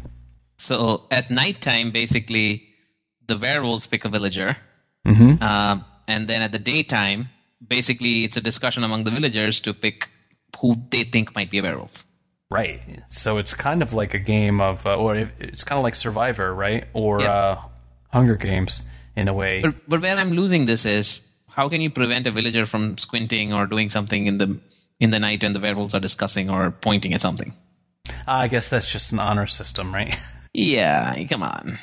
So 0.58 1.04
at 1.12 1.30
nighttime, 1.30 1.92
basically, 1.92 2.68
the 3.28 3.38
werewolves 3.38 3.88
pick 3.88 4.06
a 4.06 4.10
villager, 4.10 4.56
Mm-hmm. 5.06 5.44
um, 5.44 5.84
and 6.08 6.28
then 6.28 6.42
at 6.42 6.52
the 6.54 6.60
daytime, 6.60 7.30
basically, 7.68 8.24
it's 8.24 8.38
a 8.38 8.42
discussion 8.42 8.84
among 8.84 9.04
the 9.04 9.12
villagers 9.12 9.62
to 9.62 9.74
pick 9.74 10.10
who 10.60 10.76
they 10.90 11.04
think 11.04 11.36
might 11.36 11.50
be 11.52 11.60
a 11.60 11.64
werewolf. 11.64 12.06
Right. 12.50 12.82
So 13.08 13.38
it's 13.40 13.54
kind 13.54 13.82
of 13.82 13.94
like 13.94 14.14
a 14.14 14.20
game 14.20 14.62
of, 14.62 14.86
uh, 14.86 14.96
or 14.96 15.16
it's 15.16 15.64
kind 15.64 15.78
of 15.80 15.84
like 15.84 15.96
Survivor, 15.96 16.54
right? 16.54 16.86
Or 16.94 17.22
Yeah. 17.22 17.32
uh, 17.32 17.62
Hunger 18.12 18.36
Games 18.36 18.82
in 19.16 19.28
a 19.28 19.34
way. 19.34 19.62
But, 19.62 19.76
but 19.88 20.02
where 20.02 20.16
I'm 20.16 20.32
losing 20.32 20.66
this 20.66 20.86
is 20.86 21.28
how 21.50 21.70
can 21.70 21.82
you 21.82 21.90
prevent 21.90 22.28
a 22.28 22.32
villager 22.32 22.66
from 22.66 22.98
squinting 22.98 23.54
or 23.54 23.66
doing 23.68 23.90
something 23.90 24.28
in 24.28 24.38
the 24.38 24.60
in 25.00 25.10
the 25.10 25.20
night 25.20 25.42
when 25.44 25.54
the 25.54 25.60
werewolves 25.60 25.96
are 25.96 26.00
discussing 26.00 26.50
or 26.50 26.70
pointing 26.72 27.14
at 27.14 27.22
something? 27.22 27.54
I 28.28 28.48
guess 28.48 28.70
that's 28.70 28.92
just 28.92 29.12
an 29.12 29.20
honor 29.20 29.48
system, 29.48 29.94
right? 29.94 30.16
Yeah, 30.56 31.18
come 31.26 31.42
on. 31.42 31.80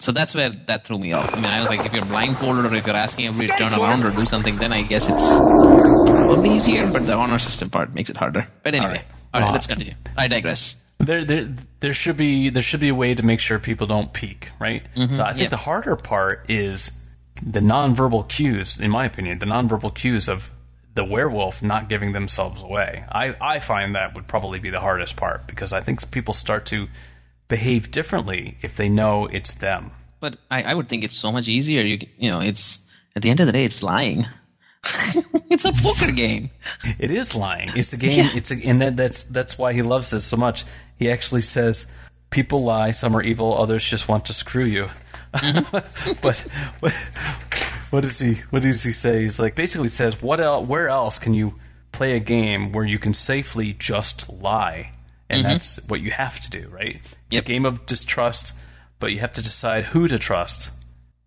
So 0.00 0.12
that's 0.12 0.34
where 0.34 0.48
that 0.48 0.86
threw 0.86 0.98
me 0.98 1.12
off. 1.12 1.34
I 1.34 1.36
mean, 1.36 1.44
I 1.44 1.60
was 1.60 1.68
like, 1.68 1.84
if 1.84 1.92
you're 1.92 2.04
blindfolded 2.04 2.64
or 2.64 2.74
if 2.74 2.86
you're 2.86 2.96
asking 2.96 3.26
everybody 3.26 3.48
to 3.48 3.70
turn 3.70 3.78
around 3.78 4.02
or 4.04 4.10
do 4.10 4.24
something, 4.24 4.56
then 4.56 4.72
I 4.72 4.80
guess 4.80 5.10
it's 5.10 5.22
a 5.22 6.26
little 6.26 6.46
easier. 6.46 6.90
But 6.90 7.06
the 7.06 7.12
honor 7.12 7.38
system 7.38 7.68
part 7.68 7.94
makes 7.94 8.08
it 8.08 8.16
harder. 8.16 8.46
But 8.62 8.74
anyway, 8.74 8.86
all 8.86 8.94
right. 8.94 9.04
right, 9.34 9.42
Well, 9.42 9.52
let's 9.52 9.66
continue. 9.66 9.94
I 10.16 10.28
digress. 10.28 10.82
There, 10.98 11.24
there, 11.26 11.54
there 11.80 11.92
should 11.92 12.16
be 12.16 12.48
there 12.48 12.62
should 12.62 12.80
be 12.80 12.88
a 12.88 12.94
way 12.94 13.14
to 13.14 13.22
make 13.22 13.40
sure 13.40 13.58
people 13.58 13.86
don't 13.86 14.10
peek, 14.10 14.50
right? 14.58 14.82
Mm-hmm. 14.96 15.20
I 15.20 15.34
think 15.34 15.44
yeah. 15.44 15.48
the 15.50 15.56
harder 15.58 15.96
part 15.96 16.48
is 16.48 16.92
the 17.42 17.60
nonverbal 17.60 18.26
cues, 18.26 18.80
in 18.80 18.90
my 18.90 19.04
opinion, 19.04 19.38
the 19.38 19.46
nonverbal 19.46 19.94
cues 19.94 20.28
of 20.28 20.50
the 20.94 21.04
werewolf 21.04 21.62
not 21.62 21.88
giving 21.88 22.12
themselves 22.12 22.62
away. 22.62 23.04
I, 23.10 23.36
I 23.40 23.58
find 23.60 23.94
that 23.94 24.14
would 24.14 24.26
probably 24.26 24.58
be 24.58 24.70
the 24.70 24.80
hardest 24.80 25.16
part 25.16 25.46
because 25.46 25.72
I 25.72 25.80
think 25.80 26.10
people 26.10 26.34
start 26.34 26.66
to 26.66 26.88
behave 27.50 27.90
differently 27.90 28.56
if 28.62 28.78
they 28.78 28.88
know 28.88 29.26
it's 29.26 29.54
them. 29.54 29.90
But 30.20 30.36
I, 30.50 30.62
I 30.62 30.74
would 30.74 30.88
think 30.88 31.04
it's 31.04 31.16
so 31.16 31.30
much 31.30 31.48
easier. 31.48 31.82
You 31.82 32.06
you 32.18 32.30
know, 32.30 32.40
it's 32.40 32.78
at 33.14 33.20
the 33.20 33.28
end 33.28 33.40
of 33.40 33.46
the 33.46 33.52
day, 33.52 33.64
it's 33.64 33.82
lying. 33.82 34.24
it's 35.50 35.66
a 35.66 35.72
poker 35.72 36.10
game. 36.10 36.48
It 36.98 37.10
is 37.10 37.34
lying. 37.34 37.70
It's 37.74 37.92
a 37.92 37.98
game. 37.98 38.26
Yeah. 38.26 38.30
It's 38.34 38.50
a, 38.50 38.56
and 38.64 38.80
that, 38.80 38.96
that's 38.96 39.24
that's 39.24 39.58
why 39.58 39.74
he 39.74 39.82
loves 39.82 40.10
this 40.10 40.24
so 40.24 40.38
much. 40.38 40.64
He 40.98 41.10
actually 41.10 41.42
says, 41.42 41.86
"People 42.30 42.62
lie. 42.62 42.92
Some 42.92 43.14
are 43.14 43.22
evil. 43.22 43.52
Others 43.58 43.84
just 43.84 44.08
want 44.08 44.26
to 44.26 44.32
screw 44.32 44.64
you." 44.64 44.88
Mm-hmm. 45.34 46.12
but 46.22 46.38
what, 46.80 46.92
what 47.90 48.02
does 48.02 48.18
he? 48.18 48.34
What 48.50 48.62
does 48.62 48.82
he 48.82 48.92
say? 48.92 49.22
He's 49.22 49.38
like 49.38 49.54
basically 49.54 49.88
says, 49.88 50.22
"What 50.22 50.40
else? 50.40 50.66
Where 50.66 50.88
else 50.88 51.18
can 51.18 51.34
you 51.34 51.56
play 51.92 52.16
a 52.16 52.20
game 52.20 52.72
where 52.72 52.84
you 52.84 52.98
can 52.98 53.12
safely 53.12 53.74
just 53.74 54.30
lie?" 54.30 54.92
And 55.30 55.44
mm-hmm. 55.44 55.52
that's 55.52 55.76
what 55.88 56.00
you 56.00 56.10
have 56.10 56.40
to 56.40 56.50
do, 56.50 56.68
right? 56.68 56.96
It's 56.96 57.36
Yep. 57.36 57.44
a 57.44 57.46
game 57.46 57.64
of 57.64 57.86
distrust, 57.86 58.52
but 58.98 59.12
you 59.12 59.20
have 59.20 59.32
to 59.34 59.42
decide 59.42 59.84
who 59.84 60.08
to 60.08 60.18
trust 60.18 60.72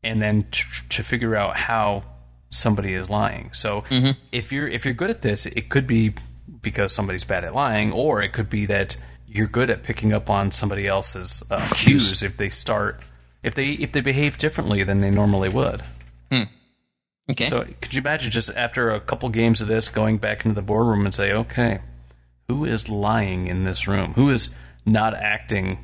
and 0.03 0.21
then 0.21 0.45
tr- 0.51 0.83
to 0.89 1.03
figure 1.03 1.35
out 1.35 1.55
how 1.55 2.03
somebody 2.49 2.93
is 2.93 3.09
lying. 3.09 3.51
So 3.53 3.81
mm-hmm. 3.81 4.11
if 4.31 4.51
you're 4.51 4.67
if 4.67 4.85
you're 4.85 4.93
good 4.93 5.09
at 5.09 5.21
this, 5.21 5.45
it 5.45 5.69
could 5.69 5.87
be 5.87 6.13
because 6.61 6.93
somebody's 6.93 7.23
bad 7.23 7.45
at 7.45 7.55
lying, 7.55 7.91
or 7.91 8.21
it 8.21 8.33
could 8.33 8.49
be 8.49 8.65
that 8.67 8.97
you're 9.27 9.47
good 9.47 9.69
at 9.69 9.83
picking 9.83 10.13
up 10.13 10.29
on 10.29 10.51
somebody 10.51 10.85
else's 10.85 11.41
uh, 11.49 11.67
cues 11.73 12.21
if 12.21 12.37
they 12.37 12.49
start 12.49 13.01
if 13.41 13.55
they 13.55 13.71
if 13.71 13.91
they 13.91 14.01
behave 14.01 14.37
differently 14.37 14.83
than 14.83 15.01
they 15.01 15.11
normally 15.11 15.49
would. 15.49 15.81
Hmm. 16.31 16.43
Okay. 17.31 17.45
So 17.45 17.65
could 17.81 17.93
you 17.93 18.01
imagine 18.01 18.31
just 18.31 18.49
after 18.55 18.91
a 18.91 18.99
couple 18.99 19.29
games 19.29 19.61
of 19.61 19.67
this 19.67 19.87
going 19.87 20.17
back 20.17 20.45
into 20.45 20.55
the 20.55 20.61
boardroom 20.61 21.05
and 21.05 21.13
say, 21.13 21.31
okay, 21.31 21.79
who 22.53 22.65
is 22.65 22.87
lying 22.87 23.47
in 23.47 23.63
this 23.63 23.87
room? 23.87 24.13
Who 24.13 24.29
is 24.29 24.49
not 24.85 25.15
acting 25.15 25.79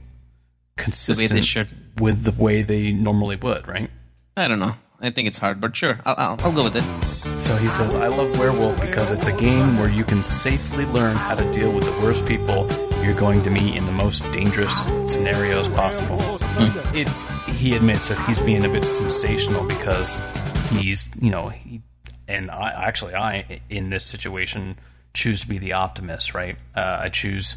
consistent 0.77 1.43
should. 1.43 1.67
with 1.99 2.23
the 2.23 2.31
way 2.31 2.61
they 2.61 2.91
normally 2.91 3.38
would, 3.38 3.67
right? 3.67 3.89
I 4.38 4.47
don't 4.47 4.59
know. 4.59 4.75
I 5.01 5.11
think 5.11 5.27
it's 5.27 5.38
hard, 5.38 5.61
but 5.61 5.75
sure, 5.75 5.99
I'll, 6.05 6.15
I'll, 6.17 6.38
I'll 6.41 6.51
go 6.51 6.65
with 6.65 6.75
it. 6.75 7.39
So 7.39 7.55
he 7.55 7.69
says, 7.69 7.95
I 7.95 8.07
love 8.07 8.38
Werewolf 8.38 8.79
because 8.81 9.11
it's 9.11 9.27
a 9.27 9.33
game 9.35 9.79
where 9.79 9.89
you 9.89 10.03
can 10.03 10.21
safely 10.21 10.85
learn 10.85 11.15
how 11.15 11.35
to 11.35 11.51
deal 11.51 11.71
with 11.71 11.85
the 11.85 12.03
worst 12.03 12.25
people 12.25 12.69
you're 13.01 13.15
going 13.15 13.41
to 13.43 13.49
meet 13.49 13.75
in 13.75 13.85
the 13.85 13.93
most 13.93 14.29
dangerous 14.33 14.77
scenarios 15.11 15.69
possible. 15.69 16.19
Hmm. 16.19 16.95
It's 16.97 17.25
he 17.45 17.75
admits 17.75 18.09
that 18.09 18.19
he's 18.27 18.39
being 18.41 18.65
a 18.65 18.69
bit 18.69 18.85
sensational 18.85 19.65
because 19.65 20.21
he's, 20.69 21.09
you 21.21 21.31
know, 21.31 21.47
he 21.47 21.81
and 22.27 22.51
I 22.51 22.71
actually 22.71 23.15
I 23.15 23.61
in 23.69 23.89
this 23.89 24.05
situation 24.05 24.77
choose 25.13 25.42
to 25.42 25.48
be 25.48 25.58
the 25.58 25.74
optimist, 25.74 26.34
right? 26.34 26.58
Uh, 26.75 27.00
I 27.01 27.10
choose 27.10 27.56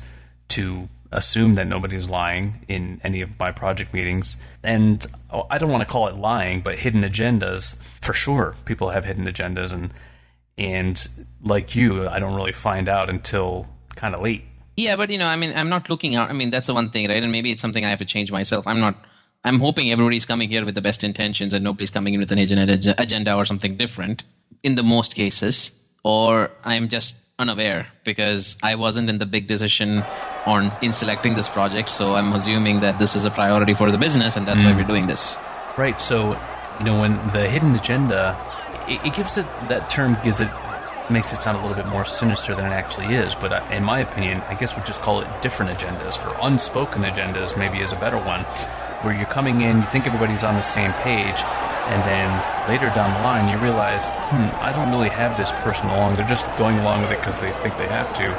to 0.49 0.89
assume 1.13 1.57
that 1.57 1.67
nobody's 1.67 2.09
lying 2.09 2.65
in 2.69 3.01
any 3.05 3.21
of 3.21 3.39
my 3.39 3.53
project 3.53 3.93
meetings. 3.93 4.37
And 4.63 5.05
oh, 5.31 5.47
I 5.51 5.59
don't 5.59 5.71
want 5.71 5.83
to 5.83 5.89
call 5.89 6.09
it 6.09 6.17
lying, 6.17 6.63
but 6.63 6.79
hidden 6.79 7.03
agendas, 7.03 7.77
for 8.01 8.15
sure. 8.15 8.57
People 8.65 8.91
have 8.91 9.05
hidden 9.05 9.27
agendas 9.27 9.73
and 9.73 9.93
and 10.59 11.09
like 11.43 11.75
you, 11.75 12.07
I 12.09 12.19
don't 12.19 12.35
really 12.35 12.53
find 12.53 12.89
out 12.89 13.09
until 13.09 13.67
kind 13.97 14.15
of 14.15 14.21
late. 14.21 14.45
Yeah, 14.77 14.97
but 14.97 15.11
you 15.11 15.19
know, 15.19 15.27
I 15.27 15.37
mean, 15.37 15.53
I'm 15.55 15.69
not 15.69 15.89
looking 15.91 16.15
out. 16.17 16.31
I 16.31 16.33
mean, 16.35 16.51
that's 16.51 16.67
the 16.67 16.75
one 16.75 16.91
thing, 16.91 17.09
right? 17.09 17.23
And 17.23 17.33
maybe 17.33 17.51
it's 17.51 17.61
something 17.61 17.85
I 17.85 17.89
have 17.89 17.99
to 17.99 18.05
change 18.05 18.33
myself. 18.33 18.67
I'm 18.67 18.81
not. 18.81 18.97
I'm 19.45 19.59
hoping 19.59 19.91
everybody's 19.91 20.25
coming 20.25 20.49
here 20.49 20.65
with 20.65 20.77
the 20.77 20.83
best 20.83 21.03
intentions 21.03 21.53
and 21.53 21.65
nobody's 21.65 21.91
coming 21.91 22.15
in 22.15 22.21
with 22.21 22.31
an 22.31 22.39
agenda, 22.39 22.95
agenda 22.97 23.35
or 23.35 23.45
something 23.45 23.77
different. 23.77 24.23
In 24.63 24.77
the 24.77 24.85
most 24.85 25.17
cases, 25.17 25.73
or 26.05 26.53
I'm 26.63 26.89
just 26.89 27.17
unaware 27.43 27.89
because 28.05 28.57
I 28.63 28.77
wasn't 28.77 29.11
in 29.11 29.19
the 29.19 29.27
big 29.27 29.47
decision 29.47 30.05
on 30.47 30.73
in 30.81 30.93
selecting 30.93 31.35
this 31.35 31.49
project. 31.49 31.89
So 31.89 32.15
I'm 32.17 32.33
assuming 32.33 32.81
that 32.81 32.99
this 32.99 33.15
is 33.15 33.25
a 33.25 33.31
priority 33.31 33.75
for 33.75 33.91
the 33.91 33.99
business, 33.99 34.37
and 34.37 34.47
that's 34.47 34.65
why 34.65 34.73
we're 34.75 34.91
doing 34.95 35.07
this. 35.07 35.39
Right. 35.77 36.01
So, 36.01 36.39
you 36.79 36.85
know, 36.85 36.97
when 36.97 37.29
the 37.29 37.49
hidden 37.49 37.75
agenda, 37.75 38.39
it, 38.87 39.07
it 39.07 39.11
gives 39.11 39.37
it 39.37 39.47
that 39.69 39.89
term 39.89 40.15
gives 40.15 40.41
it 40.41 40.51
makes 41.09 41.33
it 41.33 41.41
sound 41.41 41.57
a 41.57 41.61
little 41.61 41.77
bit 41.77 41.87
more 41.87 42.05
sinister 42.05 42.55
than 42.55 42.67
it 42.67 42.73
actually 42.73 43.13
is. 43.13 43.35
But 43.35 43.53
uh, 43.53 43.61
in 43.71 43.85
my 43.85 44.01
opinion, 44.01 44.45
I 44.49 44.55
guess 44.55 44.75
we'd 44.77 44.85
just 44.85 45.03
call 45.03 45.21
it 45.21 45.41
different 45.41 45.79
agendas 45.79 46.25
or 46.25 46.35
unspoken 46.41 47.03
agendas. 47.03 47.57
Maybe 47.57 47.81
is 47.81 47.93
a 47.93 47.97
better 47.97 48.19
one, 48.19 48.47
where 49.03 49.15
you're 49.15 49.27
coming 49.27 49.61
in, 49.61 49.79
you 49.79 49.87
think 49.87 50.07
everybody's 50.07 50.45
on 50.45 50.57
the 50.57 50.63
same 50.63 50.93
page, 50.95 51.47
and 51.87 52.03
then 52.05 52.43
later 52.67 52.89
down 52.91 53.13
the 53.13 53.19
line 53.19 53.49
you 53.49 53.59
realize, 53.59 54.07
hmm, 54.31 54.49
I 54.61 54.73
don't 54.73 54.91
really 54.91 55.11
have 55.11 55.37
this 55.37 55.53
person 55.53 55.89
along. 55.89 56.15
They're 56.15 56.25
just 56.25 56.55
going 56.57 56.79
along 56.79 57.03
with 57.03 57.13
it 57.13 57.21
because 57.21 57.41
they 57.41 57.53
think 57.53 57.77
they 57.77 57.89
have 57.89 58.13
to, 58.15 58.37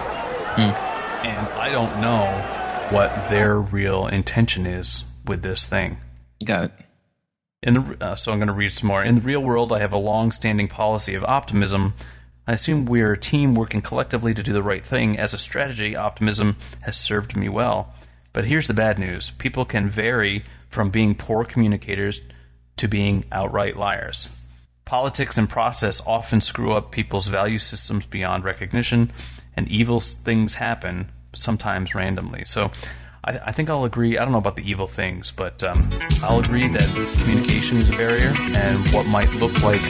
and 1.24 1.48
I 1.56 1.72
don't 1.72 1.98
know 2.00 2.46
what 2.90 3.30
their 3.30 3.58
real 3.60 4.08
intention 4.08 4.66
is 4.66 5.04
with 5.26 5.42
this 5.42 5.68
thing. 5.68 5.98
Got 6.46 6.66
it. 6.66 6.72
In 7.62 7.74
the, 7.76 7.98
uh, 8.02 8.16
so 8.16 8.32
I'm 8.32 8.40
going 8.40 8.48
to 8.48 8.54
read 8.54 8.74
some 8.74 8.88
more. 8.88 9.02
In 9.04 9.16
the 9.16 9.22
real 9.22 9.42
world, 9.42 9.72
I 9.72 9.80
have 9.80 9.94
a 9.94 9.98
long-standing 9.98 10.68
policy 10.68 11.16
of 11.16 11.24
optimism. 11.24 11.94
I 12.46 12.54
assume 12.54 12.86
we 12.86 13.02
are 13.02 13.14
a 13.14 13.18
team 13.18 13.56
working 13.56 13.82
collectively 13.82 14.34
to 14.34 14.44
do 14.44 14.52
the 14.52 14.62
right 14.62 14.86
thing. 14.86 15.18
As 15.18 15.34
a 15.34 15.38
strategy, 15.38 15.96
optimism 15.96 16.58
has 16.82 16.98
served 16.98 17.38
me 17.38 17.48
well. 17.48 17.94
But 18.34 18.46
here's 18.46 18.68
the 18.68 18.74
bad 18.74 19.00
news: 19.00 19.30
people 19.32 19.66
can 19.66 19.90
vary 19.90 20.44
from 20.70 20.90
being 20.90 21.16
poor 21.16 21.44
communicators 21.46 22.22
to 22.78 22.88
being 22.88 23.26
outright 23.32 23.78
liars. 23.78 24.30
Politics 24.86 25.38
and 25.38 25.50
process 25.50 26.02
often 26.06 26.42
screw 26.42 26.74
up 26.74 26.92
people's 26.92 27.28
value 27.28 27.60
systems 27.60 28.06
beyond 28.06 28.44
recognition, 28.44 29.12
and 29.56 29.70
evil 29.70 30.00
things 30.00 30.56
happen 30.56 31.10
sometimes 31.34 31.96
randomly. 31.96 32.44
So, 32.46 32.72
I, 33.24 33.40
I 33.46 33.52
think 33.52 33.70
I'll 33.70 33.86
agree. 33.86 34.18
I 34.18 34.24
don't 34.24 34.34
know 34.34 34.40
about 34.40 34.56
the 34.56 34.70
evil 34.70 34.88
things, 34.88 35.32
but 35.32 35.64
um, 35.64 35.90
I'll 36.22 36.40
agree 36.40 36.68
that 36.68 37.18
communication 37.22 37.78
is 37.78 37.90
a 37.90 37.96
barrier, 37.96 38.34
and 38.38 38.88
what 38.90 39.08
might 39.08 39.32
look 39.36 39.62
like 39.64 39.82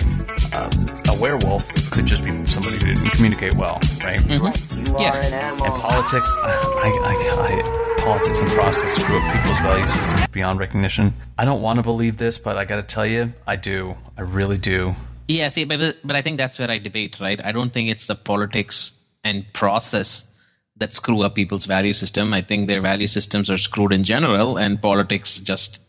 um, 0.53 0.71
a 1.09 1.19
werewolf 1.19 1.67
could 1.91 2.05
just 2.05 2.23
be 2.23 2.45
somebody 2.45 2.77
who 2.77 2.85
didn't 2.85 3.09
communicate 3.11 3.53
well, 3.55 3.79
right? 4.03 4.21
Yeah. 4.29 5.15
And 5.15 5.59
politics, 5.59 6.35
I, 6.39 6.91
I, 6.93 7.91
I, 7.97 7.97
politics 8.03 8.39
and 8.39 8.49
process 8.51 8.95
screw 8.95 9.17
up 9.17 9.33
people's 9.33 9.59
value 9.59 9.87
systems 9.87 10.27
beyond 10.27 10.59
recognition. 10.59 11.13
I 11.37 11.45
don't 11.45 11.61
want 11.61 11.77
to 11.77 11.83
believe 11.83 12.17
this, 12.17 12.37
but 12.37 12.57
I 12.57 12.65
got 12.65 12.75
to 12.77 12.83
tell 12.83 13.05
you, 13.05 13.33
I 13.47 13.55
do. 13.55 13.95
I 14.17 14.21
really 14.21 14.57
do. 14.57 14.95
Yeah, 15.27 15.49
see, 15.49 15.63
but 15.63 15.97
but 16.03 16.15
I 16.15 16.21
think 16.21 16.37
that's 16.37 16.59
where 16.59 16.69
I 16.69 16.79
debate, 16.79 17.19
right? 17.19 17.43
I 17.43 17.51
don't 17.51 17.71
think 17.71 17.89
it's 17.89 18.07
the 18.07 18.15
politics 18.15 18.91
and 19.23 19.45
process 19.53 20.29
that 20.77 20.93
screw 20.93 21.21
up 21.23 21.35
people's 21.35 21.65
value 21.65 21.93
system. 21.93 22.33
I 22.33 22.41
think 22.41 22.67
their 22.67 22.81
value 22.81 23.07
systems 23.07 23.49
are 23.49 23.57
screwed 23.57 23.93
in 23.93 24.03
general, 24.03 24.57
and 24.57 24.81
politics 24.81 25.39
just 25.39 25.79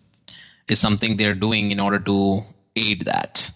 is 0.69 0.79
something 0.79 1.17
they're 1.17 1.35
doing 1.35 1.71
in 1.71 1.81
order 1.81 1.99
to 1.99 2.43
aid 2.77 3.03
that. 3.07 3.51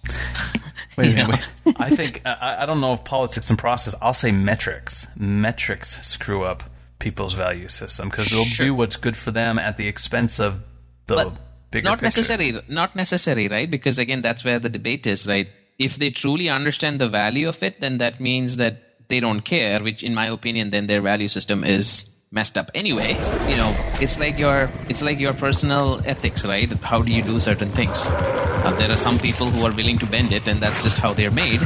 Wait 0.99 1.12
a 1.12 1.14
minute. 1.26 1.52
Wait. 1.64 1.76
I 1.78 1.90
think 1.90 2.23
I, 2.26 2.59
I 2.61 2.67
don't 2.67 2.81
know 2.81 2.93
if 2.93 3.05
politics 3.05 3.49
and 3.50 3.59
process. 3.59 3.95
I'll 4.02 4.14
say 4.14 4.33
metrics. 4.33 5.07
Metrics 5.17 6.07
screw 6.07 6.45
up 6.45 6.64
people's 6.99 7.35
value 7.35 7.69
system 7.69 8.09
because 8.09 8.31
they'll 8.31 8.45
Sure. 8.45 8.67
do 8.67 8.75
what's 8.75 8.97
good 8.97 9.17
for 9.17 9.31
them 9.31 9.59
at 9.59 9.76
the 9.76 9.87
expense 9.87 10.40
of 10.40 10.61
the 11.07 11.14
But 11.14 11.33
bigger 11.71 11.85
not 11.88 12.00
picture. 12.00 12.05
necessary 12.21 12.52
not 12.69 12.97
necessary 12.97 13.47
right 13.49 13.71
because 13.71 13.99
again 13.99 14.21
that's 14.23 14.45
where 14.45 14.59
the 14.59 14.69
debate 14.69 15.07
is 15.07 15.26
right 15.28 15.49
if 15.78 15.97
they 15.97 16.11
truly 16.11 16.49
understand 16.49 17.00
the 17.00 17.09
value 17.09 17.49
of 17.49 17.62
it 17.62 17.78
then 17.81 17.99
that 17.99 18.21
means 18.21 18.57
that 18.57 18.83
they 19.09 19.21
don't 19.21 19.43
care 19.43 19.81
which 19.81 20.02
in 20.02 20.14
my 20.14 20.26
opinion 20.26 20.71
then 20.71 20.87
their 20.87 21.00
value 21.02 21.28
system 21.28 21.62
is 21.62 22.11
messed 22.31 22.59
up. 22.59 22.71
Anyway 22.75 23.15
you 23.49 23.57
know 23.57 23.75
it's 24.01 24.19
like 24.19 24.39
your 24.39 24.71
it's 24.89 25.03
like 25.03 25.19
your 25.19 25.33
personal 25.33 26.01
ethics 26.05 26.45
right? 26.45 26.71
How 26.83 27.03
do 27.03 27.11
you 27.13 27.23
do 27.23 27.41
certain 27.41 27.71
things? 27.71 28.07
Uh, 28.09 28.75
there 28.79 28.91
are 28.91 28.97
some 28.97 29.19
people 29.19 29.47
who 29.47 29.65
are 29.67 29.75
willing 29.75 29.99
to 29.99 30.07
bend 30.07 30.33
it 30.33 30.49
and 30.49 30.61
that's 30.61 30.83
just 30.83 30.99
how 30.99 31.15
they're 31.15 31.31
made. 31.31 31.61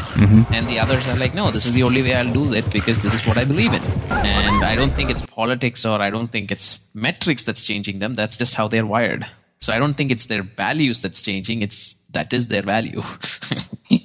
And 0.52 0.66
the 0.66 0.78
others 0.80 1.06
are 1.08 1.16
like 1.16 1.34
no 1.34 1.50
this 1.50 1.66
is 1.66 1.72
the 1.72 1.82
only 1.82 2.02
way 2.02 2.14
i'll 2.14 2.32
do 2.32 2.52
it 2.54 2.70
because 2.72 3.00
this 3.00 3.14
is 3.14 3.26
what 3.26 3.38
i 3.38 3.44
believe 3.44 3.72
in. 3.72 3.82
And 4.10 4.64
i 4.64 4.74
don't 4.74 4.94
think 4.94 5.10
it's 5.10 5.24
politics 5.26 5.84
or 5.84 6.00
i 6.00 6.10
don't 6.10 6.28
think 6.28 6.52
it's 6.52 6.80
metrics 6.94 7.44
that's 7.44 7.64
changing 7.64 7.98
them. 7.98 8.14
That's 8.14 8.36
just 8.36 8.54
how 8.54 8.68
they're 8.68 8.86
wired. 8.86 9.26
So 9.58 9.72
I 9.72 9.78
don't 9.78 9.94
think 9.94 10.10
it's 10.10 10.26
their 10.26 10.42
values 10.42 11.00
that's 11.02 11.22
changing. 11.22 11.62
It's 11.62 11.94
that 12.10 12.32
is 12.32 12.48
their 12.48 12.62
value. 12.62 13.02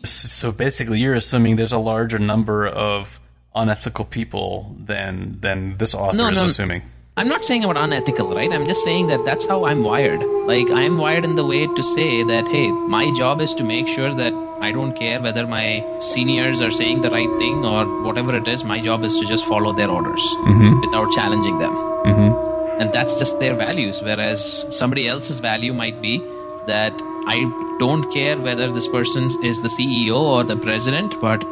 So 0.03 0.51
basically, 0.51 0.99
you're 0.99 1.13
assuming 1.13 1.55
there's 1.55 1.71
a 1.71 1.79
larger 1.79 2.19
number 2.19 2.67
of 2.67 3.21
unethical 3.61 4.05
people 4.05 4.75
than 4.91 5.39
than 5.41 5.77
this 5.77 5.93
author 5.95 6.17
No, 6.17 6.29
is 6.29 6.37
no. 6.37 6.45
assuming. 6.45 6.83
I'm 7.19 7.29
not 7.29 7.43
saying 7.45 7.63
about 7.63 7.77
unethical, 7.83 8.33
right? 8.39 8.51
I'm 8.53 8.65
just 8.67 8.83
saying 8.83 9.07
that 9.07 9.25
that's 9.25 9.47
how 9.51 9.65
I'm 9.65 9.81
wired. 9.83 10.23
Like 10.49 10.69
I'm 10.81 10.97
wired 10.97 11.25
in 11.25 11.33
the 11.35 11.45
way 11.51 11.65
to 11.65 11.83
say 11.83 12.23
that 12.31 12.47
hey, 12.47 12.67
my 12.71 13.11
job 13.21 13.41
is 13.41 13.55
to 13.55 13.63
make 13.63 13.87
sure 13.87 14.13
that 14.15 14.33
I 14.61 14.71
don't 14.71 14.93
care 14.95 15.19
whether 15.21 15.45
my 15.47 15.83
seniors 16.01 16.61
are 16.61 16.69
saying 16.71 17.01
the 17.01 17.09
right 17.09 17.33
thing 17.39 17.65
or 17.65 17.85
whatever 18.03 18.35
it 18.35 18.47
is. 18.47 18.63
My 18.63 18.79
job 18.81 19.03
is 19.03 19.19
to 19.19 19.25
just 19.25 19.45
follow 19.45 19.73
their 19.73 19.89
orders 19.89 20.21
mm-hmm. 20.21 20.79
without 20.81 21.11
challenging 21.11 21.57
them. 21.57 21.73
Mm-hmm. 22.07 22.81
and 22.81 22.93
that's 22.93 23.15
just 23.19 23.39
their 23.39 23.55
values 23.59 24.01
whereas 24.07 24.41
somebody 24.79 25.07
else's 25.13 25.39
value 25.45 25.73
might 25.79 25.95
be 26.03 26.11
that 26.67 27.01
i 27.33 27.37
don't 27.79 28.05
care 28.13 28.35
whether 28.47 28.67
this 28.75 28.87
person 28.95 29.25
is 29.49 29.61
the 29.63 29.71
ceo 29.77 30.19
or 30.35 30.43
the 30.51 30.55
president 30.67 31.17
but 31.23 31.43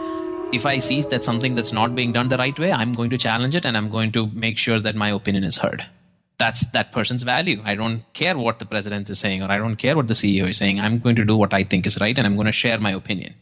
if 0.54 0.66
i 0.66 0.80
see 0.80 1.02
that 1.02 1.24
something 1.24 1.56
that's 1.56 1.72
not 1.72 1.96
being 1.96 2.12
done 2.12 2.28
the 2.28 2.38
right 2.38 2.58
way 2.60 2.72
i'm 2.72 2.94
going 2.94 3.10
to 3.10 3.18
challenge 3.18 3.56
it 3.56 3.66
and 3.66 3.78
i'm 3.78 3.90
going 3.90 4.12
to 4.12 4.28
make 4.28 4.58
sure 4.58 4.80
that 4.80 4.96
my 4.96 5.10
opinion 5.10 5.44
is 5.44 5.58
heard. 5.58 5.86
That's 6.38 6.70
that 6.72 6.92
person's 6.92 7.24
value. 7.24 7.62
I 7.64 7.76
don't 7.76 8.02
care 8.14 8.38
what 8.38 8.60
the 8.60 8.66
president 8.66 9.10
is 9.10 9.20
saying 9.20 9.42
or 9.42 9.50
i 9.50 9.58
don't 9.58 9.78
care 9.78 9.96
what 9.96 10.08
the 10.08 10.14
ceo 10.14 10.50
is 10.50 10.58
saying. 10.58 10.80
I'm 10.80 11.00
going 11.00 11.16
to 11.18 11.26
do 11.26 11.38
what 11.38 11.54
i 11.54 11.64
think 11.64 11.88
is 11.88 12.00
right 12.00 12.18
and 12.18 12.28
i'm 12.28 12.36
going 12.36 12.48
to 12.48 12.52
share 12.64 12.80
my 12.80 12.92
opinion 12.92 13.36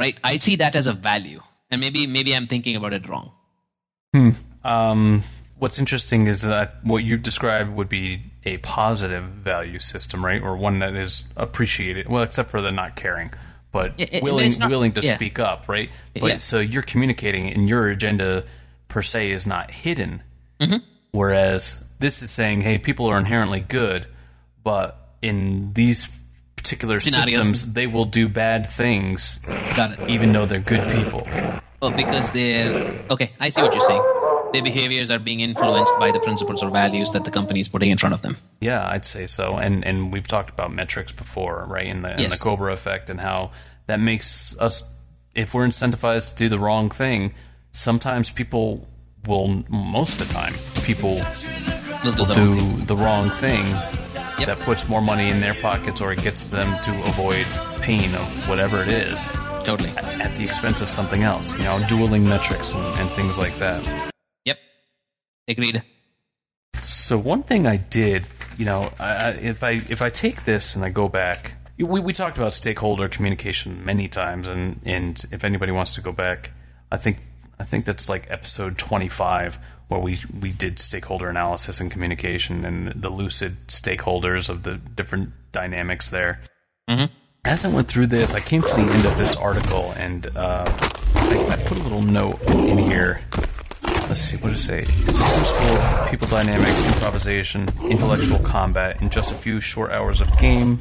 right? 0.00 0.18
I 0.24 0.38
see 0.38 0.56
that 0.56 0.76
as 0.76 0.86
a 0.86 0.92
value. 0.92 1.40
And 1.70 1.80
maybe 1.80 2.06
maybe 2.06 2.34
i'm 2.34 2.48
thinking 2.48 2.74
about 2.74 2.92
it 2.92 3.08
wrong. 3.08 3.32
Um, 4.64 5.22
what's 5.58 5.78
interesting 5.78 6.26
is 6.26 6.42
that 6.42 6.84
what 6.84 7.04
you 7.04 7.16
described 7.16 7.74
would 7.76 7.88
be 7.88 8.22
a 8.44 8.58
positive 8.58 9.24
value 9.24 9.78
system, 9.78 10.24
right? 10.24 10.42
Or 10.42 10.56
one 10.56 10.80
that 10.80 10.96
is 10.96 11.24
appreciated. 11.36 12.08
Well, 12.08 12.24
except 12.24 12.50
for 12.50 12.60
the 12.60 12.72
not 12.72 12.96
caring, 12.96 13.32
but 13.72 13.92
it- 13.98 14.22
willing 14.22 14.52
not- 14.58 14.70
willing 14.70 14.92
to 14.92 15.00
yeah. 15.02 15.14
speak 15.14 15.38
up, 15.38 15.68
right? 15.68 15.90
But 16.18 16.26
Yeah. 16.32 16.38
so 16.38 16.58
you're 16.60 16.82
communicating, 16.82 17.48
and 17.52 17.68
your 17.68 17.88
agenda 17.88 18.44
per 18.88 19.02
se 19.02 19.30
is 19.30 19.46
not 19.46 19.70
hidden. 19.70 20.22
Mm-hmm. 20.60 20.76
Whereas 21.12 21.82
this 21.98 22.22
is 22.22 22.30
saying, 22.30 22.60
hey, 22.62 22.78
people 22.78 23.06
are 23.06 23.18
inherently 23.18 23.60
good, 23.60 24.06
but 24.62 24.96
in 25.22 25.72
these 25.74 26.08
particular 26.56 26.94
Scenarios. 26.96 27.48
systems, 27.48 27.72
they 27.72 27.86
will 27.86 28.04
do 28.04 28.28
bad 28.28 28.68
things, 28.68 29.40
got 29.74 29.92
it 29.98 30.10
even 30.10 30.32
though 30.32 30.46
they're 30.46 30.60
good 30.60 30.88
people. 30.90 31.26
Oh, 31.82 31.90
because 31.90 32.30
they're 32.32 33.02
okay. 33.10 33.30
I 33.40 33.48
see 33.48 33.62
what 33.62 33.72
you're 33.74 33.86
saying. 33.86 34.02
Their 34.52 34.62
behaviors 34.62 35.10
are 35.10 35.18
being 35.20 35.40
influenced 35.40 35.92
by 35.98 36.10
the 36.10 36.18
principles 36.20 36.62
or 36.62 36.70
values 36.70 37.12
that 37.12 37.24
the 37.24 37.30
company 37.30 37.60
is 37.60 37.68
putting 37.68 37.90
in 37.90 37.98
front 37.98 38.14
of 38.14 38.22
them. 38.22 38.36
Yeah, 38.60 38.86
I'd 38.86 39.04
say 39.04 39.26
so. 39.26 39.56
And 39.56 39.84
and 39.84 40.12
we've 40.12 40.26
talked 40.26 40.50
about 40.50 40.72
metrics 40.72 41.12
before, 41.12 41.64
right? 41.68 41.86
In 41.86 42.02
the 42.02 42.10
in 42.20 42.30
the 42.30 42.40
Cobra 42.42 42.72
effect 42.72 43.10
and 43.10 43.20
how 43.20 43.52
that 43.86 44.00
makes 44.00 44.56
us 44.58 44.82
if 45.34 45.54
we're 45.54 45.66
incentivized 45.66 46.30
to 46.30 46.34
do 46.36 46.48
the 46.48 46.58
wrong 46.58 46.90
thing, 46.90 47.32
sometimes 47.72 48.30
people 48.30 48.88
will 49.26 49.62
most 49.68 50.20
of 50.20 50.26
the 50.28 50.34
time 50.34 50.54
people 50.82 51.14
They'll 52.02 52.12
do 52.12 52.24
the 52.24 52.34
wrong 52.34 52.34
do 52.34 52.52
thing. 52.60 52.84
the 52.86 52.96
wrong 52.96 53.30
thing 53.30 53.66
Yep. 54.38 54.46
that 54.46 54.58
puts 54.60 54.88
more 54.88 55.02
money 55.02 55.28
in 55.30 55.40
their 55.40 55.52
pockets 55.54 56.00
or 56.00 56.12
it 56.12 56.22
gets 56.22 56.48
them 56.48 56.68
to 56.84 56.90
avoid 57.10 57.44
pain 57.82 58.12
of 58.14 58.48
whatever 58.48 58.82
it 58.82 58.88
is 58.90 59.28
Totally. 59.62 59.90
at 59.98 60.34
the 60.38 60.44
expense 60.44 60.80
of 60.80 60.88
something 60.88 61.22
else, 61.22 61.52
you 61.58 61.64
know, 61.64 61.84
dueling 61.86 62.26
metrics 62.26 62.72
and, 62.72 62.98
and 62.98 63.10
things 63.10 63.36
like 63.36 63.54
that. 63.58 64.09
Agreed. 65.50 65.82
So 66.80 67.18
one 67.18 67.42
thing 67.42 67.66
I 67.66 67.76
did, 67.76 68.24
you 68.56 68.64
know, 68.64 68.92
I, 69.00 69.30
if 69.30 69.64
I 69.64 69.72
if 69.72 70.00
I 70.00 70.08
take 70.08 70.44
this 70.44 70.76
and 70.76 70.84
I 70.84 70.90
go 70.90 71.08
back, 71.08 71.54
we 71.76 72.00
we 72.00 72.12
talked 72.12 72.38
about 72.38 72.52
stakeholder 72.52 73.08
communication 73.08 73.84
many 73.84 74.06
times, 74.06 74.46
and 74.46 74.80
and 74.84 75.22
if 75.32 75.42
anybody 75.42 75.72
wants 75.72 75.96
to 75.96 76.02
go 76.02 76.12
back, 76.12 76.52
I 76.92 76.98
think 76.98 77.18
I 77.58 77.64
think 77.64 77.84
that's 77.84 78.08
like 78.08 78.30
episode 78.30 78.78
twenty 78.78 79.08
five 79.08 79.58
where 79.88 79.98
we 79.98 80.18
we 80.40 80.52
did 80.52 80.78
stakeholder 80.78 81.28
analysis 81.28 81.80
and 81.80 81.90
communication 81.90 82.64
and 82.64 83.02
the 83.02 83.10
lucid 83.10 83.66
stakeholders 83.66 84.48
of 84.48 84.62
the 84.62 84.76
different 84.76 85.30
dynamics 85.50 86.10
there. 86.10 86.40
As 87.44 87.64
I 87.64 87.68
went 87.68 87.88
through 87.88 88.06
this, 88.06 88.34
I 88.34 88.40
came 88.40 88.62
to 88.62 88.68
the 88.68 88.82
end 88.82 89.06
of 89.06 89.18
this 89.18 89.34
article, 89.34 89.92
and 89.96 90.26
uh, 90.36 90.64
I, 91.14 91.46
I 91.50 91.56
put 91.64 91.78
a 91.78 91.82
little 91.82 92.02
note 92.02 92.40
in 92.42 92.78
here 92.78 93.20
let's 94.10 94.22
see, 94.22 94.36
what 94.38 94.50
does 94.50 94.58
it 94.58 94.64
say? 94.64 94.84
It's 95.06 95.20
a 95.20 95.22
crucible 95.22 95.76
of 95.76 96.10
people 96.10 96.26
dynamics, 96.26 96.84
improvisation, 96.84 97.68
intellectual 97.84 98.40
combat. 98.40 99.00
In 99.00 99.08
just 99.08 99.30
a 99.30 99.36
few 99.36 99.60
short 99.60 99.92
hours 99.92 100.20
of 100.20 100.36
game 100.36 100.78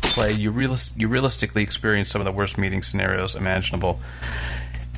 play, 0.00 0.32
you, 0.32 0.50
realis- 0.50 0.98
you 0.98 1.06
realistically 1.08 1.62
experience 1.62 2.08
some 2.08 2.22
of 2.22 2.24
the 2.24 2.32
worst 2.32 2.56
meeting 2.56 2.80
scenarios 2.80 3.34
imaginable. 3.34 4.00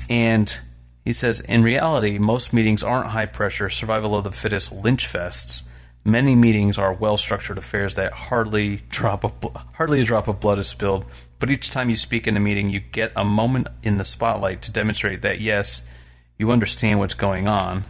And 0.08 0.56
he 1.04 1.12
says, 1.12 1.40
in 1.40 1.64
reality, 1.64 2.20
most 2.20 2.52
meetings 2.52 2.84
aren't 2.84 3.08
high 3.08 3.26
pressure, 3.26 3.68
survival 3.68 4.14
of 4.14 4.22
the 4.22 4.30
fittest 4.30 4.70
lynch 4.70 5.08
fests. 5.12 5.64
Many 6.04 6.37
meetings 6.37 6.78
are 6.78 6.92
well 6.92 7.16
structured 7.16 7.58
affairs 7.58 7.96
that 7.96 8.12
hardly 8.12 8.82
drop 8.88 9.24
of 9.24 9.40
bl- 9.40 9.48
hardly 9.72 10.00
a 10.00 10.04
drop 10.04 10.28
of 10.28 10.38
blood 10.38 10.60
is 10.60 10.68
spilled. 10.68 11.06
But 11.40 11.50
each 11.50 11.70
time 11.70 11.90
you 11.90 11.96
speak 11.96 12.28
in 12.28 12.37
a 12.37 12.40
meeting, 12.40 12.70
you 12.70 12.78
get 12.78 13.10
a 13.16 13.24
moment 13.24 13.66
in 13.82 13.98
the 13.98 14.04
spotlight 14.04 14.62
to 14.62 14.70
demonstrate 14.70 15.22
that 15.22 15.40
yes, 15.40 15.84
you 16.38 16.51
understand 16.51 16.99
what's 16.99 17.14
going 17.14 17.49
on, 17.49 17.85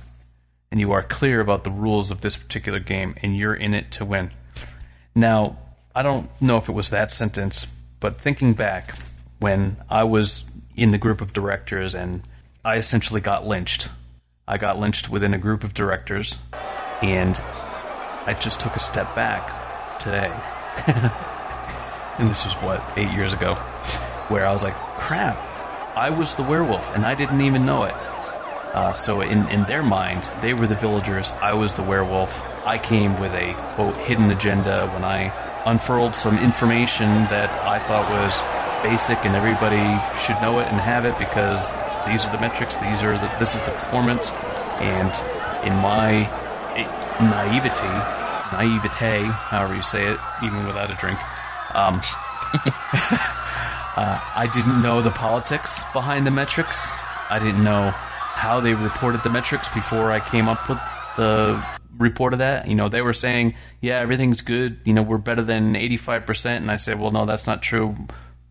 and 0.71 0.81
you 0.81 0.93
are 0.93 1.03
clear 1.03 1.41
about 1.41 1.65
the 1.65 1.71
rules 1.71 2.11
of 2.11 2.21
this 2.21 2.37
particular 2.37 2.81
game, 2.81 3.15
and 3.23 3.37
you're 3.37 3.55
in 3.55 3.75
it 3.75 3.93
to 3.93 4.05
win. 4.05 4.31
Now, 5.15 5.57
I 5.95 6.03
don't 6.03 6.29
know 6.43 6.57
if 6.57 6.69
it 6.69 6.73
was 6.73 6.91
that 6.91 7.11
sentence, 7.11 7.67
but 8.01 8.17
thinking 8.17 8.55
back 8.55 8.99
when 9.39 9.77
I 9.89 10.05
was 10.05 10.45
in 10.77 10.91
the 10.91 10.99
group 10.99 11.21
of 11.21 11.33
directors 11.33 11.95
and 11.95 12.23
I 12.65 12.77
essentially 12.77 13.21
got 13.21 13.47
lynched. 13.47 13.91
I 14.49 14.59
got 14.59 14.79
lynched 14.79 15.09
within 15.09 15.35
a 15.35 15.39
group 15.39 15.65
of 15.65 15.75
directors, 15.75 16.39
and 17.03 17.41
I 18.27 18.37
just 18.39 18.61
took 18.61 18.75
a 18.75 18.79
step 18.79 19.15
back 19.15 19.99
today. 20.01 20.33
and 22.19 22.29
this 22.29 22.45
was 22.45 22.55
what, 22.55 22.83
eight 22.97 23.11
years 23.13 23.33
ago, 23.33 23.55
where 24.29 24.47
I 24.47 24.53
was 24.53 24.63
like, 24.63 24.75
crap, 24.97 25.37
I 25.97 26.11
was 26.11 26.35
the 26.35 26.43
werewolf, 26.43 26.95
and 26.95 27.07
I 27.07 27.15
didn't 27.15 27.41
even 27.43 27.65
know 27.65 27.85
it. 27.85 27.95
Uh, 28.75 28.93
so 28.93 29.21
in, 29.21 29.49
in 29.49 29.65
their 29.65 29.85
mind, 29.85 30.25
they 30.41 30.53
were 30.53 30.67
the 30.67 30.75
villagers. 30.75 31.33
I 31.41 31.55
was 31.55 31.75
the 31.75 31.83
werewolf. 31.85 32.43
I 32.67 32.79
came 32.79 33.15
with 33.17 33.33
a 33.35 33.55
quote 33.77 33.95
hidden 33.97 34.31
agenda 34.31 34.89
when 34.89 35.05
I 35.05 35.33
unfurled 35.65 36.17
some 36.17 36.37
information 36.39 37.25
that 37.27 37.51
I 37.65 37.79
thought 37.79 38.11
was 38.11 38.43
basic 38.83 39.25
and 39.25 39.37
everybody 39.37 39.97
should 40.19 40.41
know 40.41 40.59
it 40.59 40.71
and 40.71 40.81
have 40.81 41.07
it 41.07 41.17
because 41.19 41.73
these 42.05 42.27
are 42.27 42.31
the 42.31 42.39
metrics. 42.39 42.75
These 42.77 43.05
are 43.05 43.17
the, 43.17 43.29
this 43.39 43.55
is 43.55 43.61
the 43.63 43.71
performance. 43.71 44.33
And 44.81 45.23
in 45.63 45.77
my 45.79 46.29
naivety, 47.21 47.89
naivete, 48.51 49.31
however 49.51 49.75
you 49.75 49.83
say 49.83 50.07
it, 50.07 50.21
even 50.43 50.67
without 50.67 50.91
a 50.91 50.95
drink, 50.95 51.21
um, 51.75 52.01
uh, 53.97 54.21
I 54.35 54.49
didn't 54.49 54.83
know 54.83 55.01
the 55.01 55.13
politics 55.13 55.85
behind 55.93 56.27
the 56.27 56.33
metrics. 56.33 56.93
I 57.31 57.39
didn't 57.39 57.63
know 57.63 57.95
how 58.35 58.61
they 58.61 58.75
reported 58.75 59.23
the 59.23 59.31
metrics 59.31 59.69
before 59.69 60.11
I 60.11 60.21
came 60.21 60.49
up 60.49 60.69
with 60.69 60.79
the 61.17 61.65
report 61.97 62.33
of 62.33 62.41
that. 62.41 62.69
You 62.69 62.75
know, 62.75 62.89
they 62.89 63.03
were 63.03 63.13
saying, 63.13 63.55
yeah, 63.81 64.01
everything's 64.01 64.43
good. 64.43 64.81
You 64.85 64.93
know, 64.93 65.03
we're 65.03 65.19
better 65.19 65.43
than 65.43 65.75
85%. 65.75 66.57
And 66.57 66.71
I 66.71 66.77
said, 66.77 67.01
well, 67.01 67.11
no, 67.11 67.27
that's 67.27 67.47
not 67.47 67.63
true. 67.63 67.97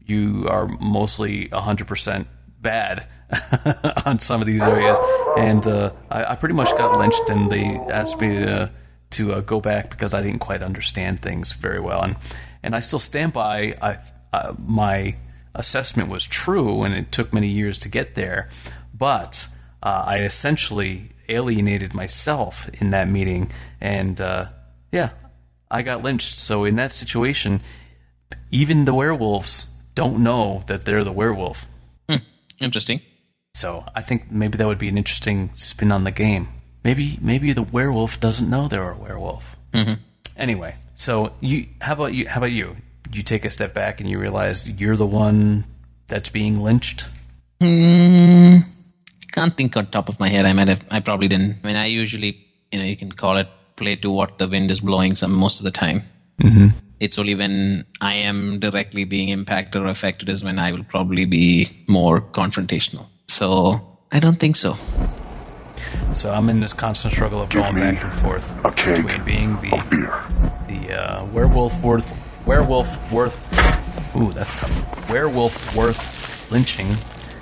You 0.05 0.47
are 0.49 0.67
mostly 0.67 1.49
100% 1.49 2.25
bad 2.61 3.05
on 4.05 4.19
some 4.19 4.41
of 4.41 4.47
these 4.47 4.63
areas. 4.63 4.97
And 5.37 5.65
uh, 5.67 5.91
I, 6.09 6.25
I 6.25 6.35
pretty 6.35 6.55
much 6.55 6.75
got 6.77 6.97
lynched, 6.97 7.29
and 7.29 7.51
they 7.51 7.63
asked 7.91 8.19
me 8.21 8.29
to, 8.29 8.71
to 9.11 9.33
uh, 9.33 9.41
go 9.41 9.59
back 9.59 9.89
because 9.89 10.13
I 10.13 10.21
didn't 10.21 10.39
quite 10.39 10.63
understand 10.63 11.21
things 11.21 11.51
very 11.51 11.79
well. 11.79 12.01
And 12.01 12.15
and 12.63 12.73
I 12.75 12.79
still 12.79 12.99
stand 12.99 13.33
by 13.33 13.75
I, 13.81 13.99
uh, 14.31 14.53
my 14.57 15.15
assessment 15.53 16.09
was 16.09 16.25
true, 16.25 16.83
and 16.83 16.93
it 16.93 17.11
took 17.11 17.33
many 17.33 17.49
years 17.49 17.79
to 17.79 17.89
get 17.89 18.15
there. 18.15 18.49
But 18.93 19.47
uh, 19.83 20.03
I 20.07 20.19
essentially 20.19 21.09
alienated 21.27 21.93
myself 21.93 22.69
in 22.81 22.91
that 22.91 23.09
meeting, 23.09 23.51
and 23.81 24.19
uh, 24.19 24.45
yeah, 24.93 25.09
I 25.69 25.81
got 25.81 26.03
lynched. 26.03 26.37
So 26.37 26.63
in 26.63 26.75
that 26.77 26.93
situation, 26.93 27.61
even 28.49 28.85
the 28.85 28.93
werewolves 28.93 29.67
don't 29.93 30.23
know 30.23 30.63
that 30.67 30.85
they're 30.85 31.03
the 31.03 31.11
werewolf. 31.11 31.67
Hmm. 32.07 32.23
Interesting. 32.61 33.01
So 33.55 33.85
I 33.93 34.01
think 34.01 34.31
maybe 34.31 34.57
that 34.57 34.67
would 34.67 34.79
be 34.79 34.87
an 34.87 34.97
interesting 34.97 35.51
spin 35.53 35.91
on 35.91 36.05
the 36.05 36.11
game. 36.11 36.47
Maybe 36.85 37.19
maybe 37.21 37.51
the 37.51 37.61
werewolf 37.63 38.19
doesn't 38.21 38.49
know 38.49 38.67
they're 38.67 38.91
a 38.91 38.97
werewolf. 38.97 39.57
Mm-hmm. 39.73 40.01
Anyway, 40.37 40.75
so 40.93 41.33
you 41.41 41.67
how 41.81 41.93
about 41.93 42.13
you? 42.13 42.27
How 42.27 42.39
about 42.39 42.51
you? 42.51 42.77
You 43.11 43.21
take 43.21 43.43
a 43.43 43.49
step 43.49 43.73
back 43.73 43.99
and 43.99 44.09
you 44.09 44.17
realize 44.17 44.69
you're 44.69 44.95
the 44.95 45.05
one 45.05 45.65
that's 46.07 46.29
being 46.29 46.61
lynched. 46.61 47.07
Hmm. 47.61 48.59
Can't 49.33 49.57
think 49.57 49.75
on 49.75 49.87
top 49.87 50.09
of 50.09 50.19
my 50.19 50.29
head. 50.29 50.45
I 50.45 50.53
might 50.53 50.67
have. 50.67 50.85
I 50.91 50.99
probably 50.99 51.27
didn't. 51.27 51.57
I 51.63 51.67
mean, 51.67 51.75
I 51.75 51.87
usually, 51.87 52.47
you 52.71 52.79
know, 52.79 52.85
you 52.85 52.95
can 52.95 53.11
call 53.11 53.37
it 53.37 53.47
play 53.75 53.95
to 53.95 54.11
what 54.11 54.37
the 54.37 54.47
wind 54.47 54.69
is 54.69 54.79
blowing. 54.79 55.15
Some 55.15 55.33
most 55.33 55.59
of 55.59 55.63
the 55.63 55.71
time. 55.71 56.03
Mm-hmm. 56.39 56.67
It's 56.99 57.17
only 57.17 57.33
when 57.33 57.85
I 57.99 58.15
am 58.29 58.59
directly 58.59 59.05
being 59.05 59.29
impacted 59.29 59.81
or 59.81 59.87
affected 59.87 60.29
is 60.29 60.43
when 60.43 60.59
I 60.59 60.71
will 60.71 60.83
probably 60.83 61.25
be 61.25 61.67
more 61.87 62.21
confrontational. 62.21 63.07
So 63.27 63.97
I 64.11 64.19
don't 64.19 64.39
think 64.39 64.55
so. 64.55 64.75
So 66.11 66.31
I'm 66.31 66.47
in 66.49 66.59
this 66.59 66.73
constant 66.73 67.13
struggle 67.15 67.41
of 67.41 67.49
Give 67.49 67.63
going 67.63 67.79
back 67.79 68.03
and 68.03 68.13
forth 68.13 68.55
between 68.61 69.23
being 69.23 69.55
the 69.55 69.71
the 70.67 70.93
uh, 70.93 71.25
werewolf 71.25 71.83
worth 71.83 72.15
werewolf 72.45 73.11
worth. 73.11 73.37
Ooh, 74.15 74.29
that's 74.29 74.53
tough. 74.53 75.09
Werewolf 75.09 75.75
worth 75.75 76.51
lynching 76.51 76.95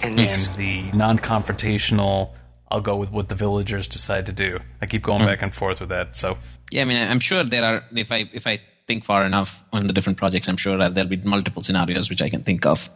and 0.04 0.18
the 0.18 0.84
mm-hmm. 0.84 0.98
non-confrontational. 0.98 2.32
I'll 2.70 2.82
go 2.82 2.96
with 2.96 3.12
what 3.12 3.28
the 3.28 3.36
villagers 3.36 3.90
decide 3.90 4.28
to 4.28 4.32
do. 4.32 4.60
I 4.82 4.86
keep 4.86 5.04
going 5.04 5.20
mm-hmm. 5.20 5.28
back 5.28 5.42
and 5.42 5.54
forth 5.54 5.82
with 5.82 5.90
that. 5.90 6.16
So 6.16 6.38
Yeah, 6.72 6.84
I 6.84 6.86
mean, 6.86 6.98
I'm 6.98 7.20
sure 7.20 7.44
there 7.44 7.66
are. 7.66 7.84
If 7.92 8.12
I 8.12 8.30
if 8.34 8.48
I 8.48 8.60
think 8.88 9.04
far 9.04 9.26
enough 9.26 9.64
on 9.74 9.86
the 9.86 9.94
different 9.94 10.18
projects, 10.18 10.48
I'm 10.48 10.58
sure 10.58 10.78
that 10.78 10.94
there'll 10.94 11.10
be 11.10 11.18
multiple 11.18 11.62
scenarios 11.62 12.10
which 12.10 12.22
I 12.22 12.30
can 12.30 12.44
think 12.44 12.66
of. 12.66 12.90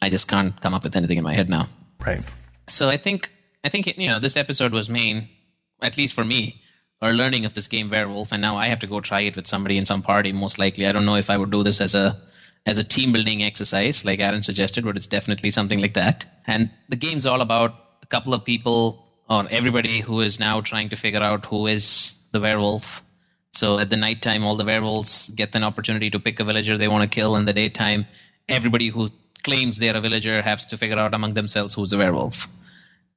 I 0.00 0.08
just 0.08 0.28
can't 0.28 0.60
come 0.60 0.74
up 0.74 0.84
with 0.84 0.96
anything 0.96 1.18
in 1.18 1.24
my 1.24 1.34
head 1.34 1.48
now. 1.48 1.68
right. 2.04 2.22
So 2.68 2.88
I 2.88 2.96
think 2.96 3.30
I 3.64 3.68
think 3.68 3.86
you 3.98 4.08
know 4.08 4.18
this 4.18 4.36
episode 4.36 4.72
was 4.72 4.88
main, 4.88 5.28
at 5.80 5.96
least 5.96 6.14
for 6.14 6.24
me, 6.24 6.62
or 7.00 7.12
learning 7.12 7.44
of 7.44 7.54
this 7.54 7.68
game 7.68 7.90
Werewolf, 7.90 8.32
and 8.32 8.42
now 8.42 8.56
I 8.56 8.68
have 8.68 8.80
to 8.80 8.86
go 8.86 9.00
try 9.00 9.22
it 9.22 9.36
with 9.36 9.46
somebody 9.46 9.76
in 9.76 9.84
some 9.84 10.02
party. 10.02 10.32
Most 10.32 10.58
likely, 10.58 10.86
I 10.86 10.92
don't 10.92 11.06
know 11.06 11.16
if 11.16 11.30
I 11.30 11.36
would 11.36 11.50
do 11.50 11.62
this 11.62 11.80
as 11.80 11.94
a 11.94 12.20
as 12.64 12.78
a 12.78 12.84
team 12.84 13.12
building 13.12 13.42
exercise 13.42 14.04
like 14.04 14.20
Aaron 14.20 14.42
suggested, 14.42 14.84
but 14.84 14.96
it's 14.96 15.08
definitely 15.08 15.50
something 15.50 15.80
like 15.80 15.94
that. 15.94 16.24
And 16.46 16.70
the 16.88 16.96
game's 16.96 17.26
all 17.26 17.40
about 17.40 17.74
a 18.02 18.06
couple 18.06 18.34
of 18.34 18.44
people 18.44 19.06
or 19.28 19.46
everybody 19.50 20.00
who 20.00 20.20
is 20.20 20.38
now 20.38 20.60
trying 20.60 20.90
to 20.90 20.96
figure 20.96 21.22
out 21.22 21.46
who 21.46 21.66
is 21.66 22.12
the 22.32 22.40
werewolf. 22.40 23.02
So 23.52 23.78
at 23.78 23.90
the 23.90 23.96
nighttime, 23.96 24.44
all 24.44 24.56
the 24.56 24.64
werewolves 24.64 25.30
get 25.30 25.54
an 25.54 25.64
opportunity 25.64 26.10
to 26.10 26.20
pick 26.20 26.40
a 26.40 26.44
villager 26.44 26.78
they 26.78 26.88
want 26.88 27.02
to 27.02 27.14
kill. 27.14 27.36
In 27.36 27.44
the 27.44 27.52
daytime, 27.52 28.06
everybody 28.48 28.88
who 28.88 29.10
claims 29.42 29.78
they're 29.78 29.96
a 29.96 30.00
villager 30.00 30.40
has 30.40 30.66
to 30.66 30.78
figure 30.78 30.98
out 30.98 31.14
among 31.14 31.32
themselves 31.32 31.74
who's 31.74 31.90
the 31.90 31.98
werewolf. 31.98 32.48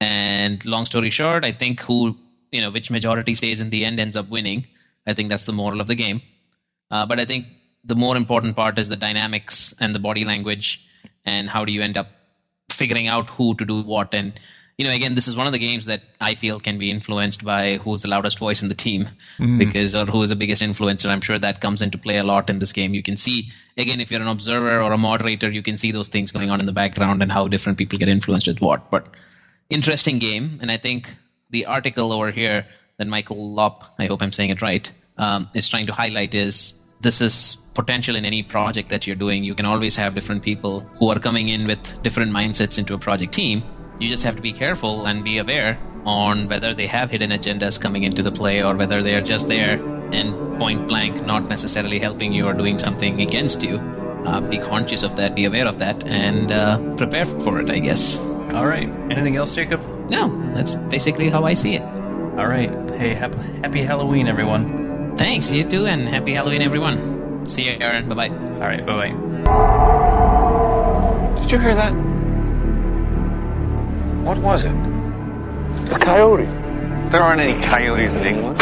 And 0.01 0.63
long 0.65 0.85
story 0.85 1.09
short, 1.09 1.45
I 1.45 1.51
think 1.51 1.81
who 1.81 2.17
you 2.51 2.61
know 2.61 2.71
which 2.71 2.91
majority 2.91 3.35
stays 3.35 3.61
in 3.61 3.69
the 3.69 3.85
end 3.85 3.99
ends 3.99 4.17
up 4.17 4.29
winning. 4.29 4.67
I 5.07 5.13
think 5.13 5.29
that's 5.29 5.45
the 5.45 5.53
moral 5.53 5.81
of 5.81 5.87
the 5.87 5.95
game. 5.95 6.21
Uh, 6.91 7.05
but 7.05 7.19
I 7.19 7.25
think 7.25 7.47
the 7.85 7.95
more 7.95 8.17
important 8.17 8.55
part 8.55 8.79
is 8.79 8.89
the 8.89 8.95
dynamics 8.95 9.75
and 9.79 9.93
the 9.93 9.99
body 9.99 10.25
language, 10.25 10.85
and 11.25 11.49
how 11.49 11.65
do 11.65 11.71
you 11.71 11.81
end 11.81 11.97
up 11.97 12.07
figuring 12.69 13.07
out 13.07 13.29
who 13.29 13.55
to 13.55 13.65
do 13.65 13.81
what. 13.83 14.13
And 14.13 14.33
you 14.77 14.85
know, 14.85 14.91
again, 14.91 15.15
this 15.15 15.29
is 15.29 15.37
one 15.37 15.47
of 15.47 15.53
the 15.53 15.59
games 15.59 15.85
that 15.85 16.01
I 16.19 16.35
feel 16.35 16.59
can 16.59 16.77
be 16.79 16.91
influenced 16.91 17.45
by 17.45 17.77
who's 17.77 18.01
the 18.01 18.09
loudest 18.09 18.39
voice 18.39 18.61
in 18.61 18.67
the 18.67 18.75
team, 18.75 19.07
because 19.57 19.95
or 19.95 20.05
who 20.05 20.21
is 20.21 20.29
the 20.29 20.35
biggest 20.35 20.61
influencer. 20.61 21.07
I'm 21.07 21.21
sure 21.21 21.39
that 21.39 21.61
comes 21.61 21.81
into 21.81 21.97
play 21.97 22.17
a 22.17 22.25
lot 22.25 22.49
in 22.49 22.59
this 22.59 22.73
game. 22.73 22.93
You 22.93 23.01
can 23.01 23.15
see 23.15 23.51
again 23.77 24.01
if 24.01 24.11
you're 24.11 24.21
an 24.21 24.27
observer 24.27 24.81
or 24.81 24.91
a 24.91 24.97
moderator, 24.97 25.49
you 25.49 25.63
can 25.63 25.77
see 25.77 25.91
those 25.91 26.09
things 26.09 26.33
going 26.33 26.49
on 26.49 26.59
in 26.59 26.65
the 26.65 26.73
background 26.73 27.21
and 27.21 27.31
how 27.31 27.47
different 27.47 27.77
people 27.77 27.99
get 27.99 28.09
influenced 28.09 28.47
with 28.47 28.59
what. 28.59 28.91
But 28.91 29.07
interesting 29.69 30.19
game, 30.19 30.59
and 30.61 30.69
I 30.69 30.77
think 30.77 31.15
the 31.51 31.67
article 31.67 32.11
over 32.11 32.31
here 32.31 32.65
that 32.97 33.07
Michael 33.07 33.53
Lopp, 33.53 33.93
I 33.97 34.07
hope 34.07 34.21
I'm 34.21 34.33
saying 34.33 34.49
it 34.49 34.61
right, 34.61 34.91
um, 35.17 35.49
is 35.53 35.69
trying 35.69 35.87
to 35.87 35.93
highlight 35.93 36.35
is 36.35 36.73
this 37.01 37.21
is 37.21 37.55
potential 37.73 38.15
in 38.15 38.25
any 38.25 38.43
project 38.43 38.89
that 38.89 39.05
you're 39.05 39.15
doing. 39.15 39.43
You 39.43 39.55
can 39.55 39.65
always 39.65 39.95
have 39.97 40.15
different 40.15 40.43
people 40.43 40.79
who 40.99 41.09
are 41.09 41.19
coming 41.19 41.49
in 41.49 41.67
with 41.67 42.01
different 42.01 42.31
mindsets 42.31 42.79
into 42.79 42.93
a 42.93 42.97
project 42.97 43.33
team. 43.33 43.63
You 43.99 44.09
just 44.09 44.23
have 44.23 44.35
to 44.35 44.41
be 44.41 44.53
careful 44.53 45.05
and 45.05 45.23
be 45.23 45.37
aware 45.37 45.79
on 46.05 46.47
whether 46.47 46.73
they 46.73 46.85
have 46.87 47.09
hidden 47.11 47.31
agendas 47.31 47.79
coming 47.79 48.03
into 48.03 48.21
the 48.21 48.31
play 48.31 48.63
or 48.63 48.75
whether 48.75 49.01
they 49.01 49.15
are 49.15 49.21
just 49.21 49.47
there 49.47 49.73
and 50.13 50.59
point 50.59 50.87
blank, 50.87 51.25
not 51.25 51.49
necessarily 51.49 51.99
helping 51.99 52.33
you 52.33 52.45
or 52.45 52.53
doing 52.53 52.77
something 52.77 53.21
against 53.21 53.63
you. 53.63 53.77
Uh, 53.77 54.41
be 54.41 54.57
conscious 54.57 55.03
of 55.03 55.15
that, 55.17 55.35
be 55.35 55.45
aware 55.45 55.67
of 55.67 55.79
that, 55.79 56.05
and 56.05 56.51
uh, 56.51 56.95
prepare 56.95 57.25
for 57.25 57.59
it, 57.59 57.69
I 57.69 57.79
guess. 57.79 58.17
All 58.17 58.65
right. 58.65 58.87
Anything 59.11 59.35
else, 59.35 59.53
Jacob? 59.53 60.09
No, 60.09 60.53
that's 60.55 60.73
basically 60.75 61.29
how 61.29 61.43
I 61.43 61.53
see 61.53 61.75
it. 61.75 61.81
All 61.83 62.47
right. 62.47 62.71
Hey, 62.91 63.13
happy, 63.13 63.37
happy 63.37 63.81
Halloween, 63.81 64.27
everyone. 64.27 64.84
Thanks, 65.17 65.51
you 65.51 65.63
too, 65.69 65.85
and 65.85 66.07
happy 66.07 66.33
Halloween, 66.33 66.61
everyone. 66.61 67.45
See 67.47 67.63
you, 67.63 67.77
Aaron. 67.79 68.09
Bye 68.09 68.15
bye. 68.15 68.29
All 68.29 68.59
right. 68.59 68.85
Bye 68.85 69.11
bye. 69.11 69.13
Did 71.41 71.51
you 71.51 71.59
hear 71.59 71.75
that? 71.75 71.93
What 74.23 74.37
was 74.39 74.63
it? 74.65 74.73
A 75.93 75.99
coyote. 75.99 76.45
There 77.11 77.21
aren't 77.21 77.39
any 77.39 77.61
coyotes 77.63 78.15
in 78.15 78.25
England. 78.25 78.59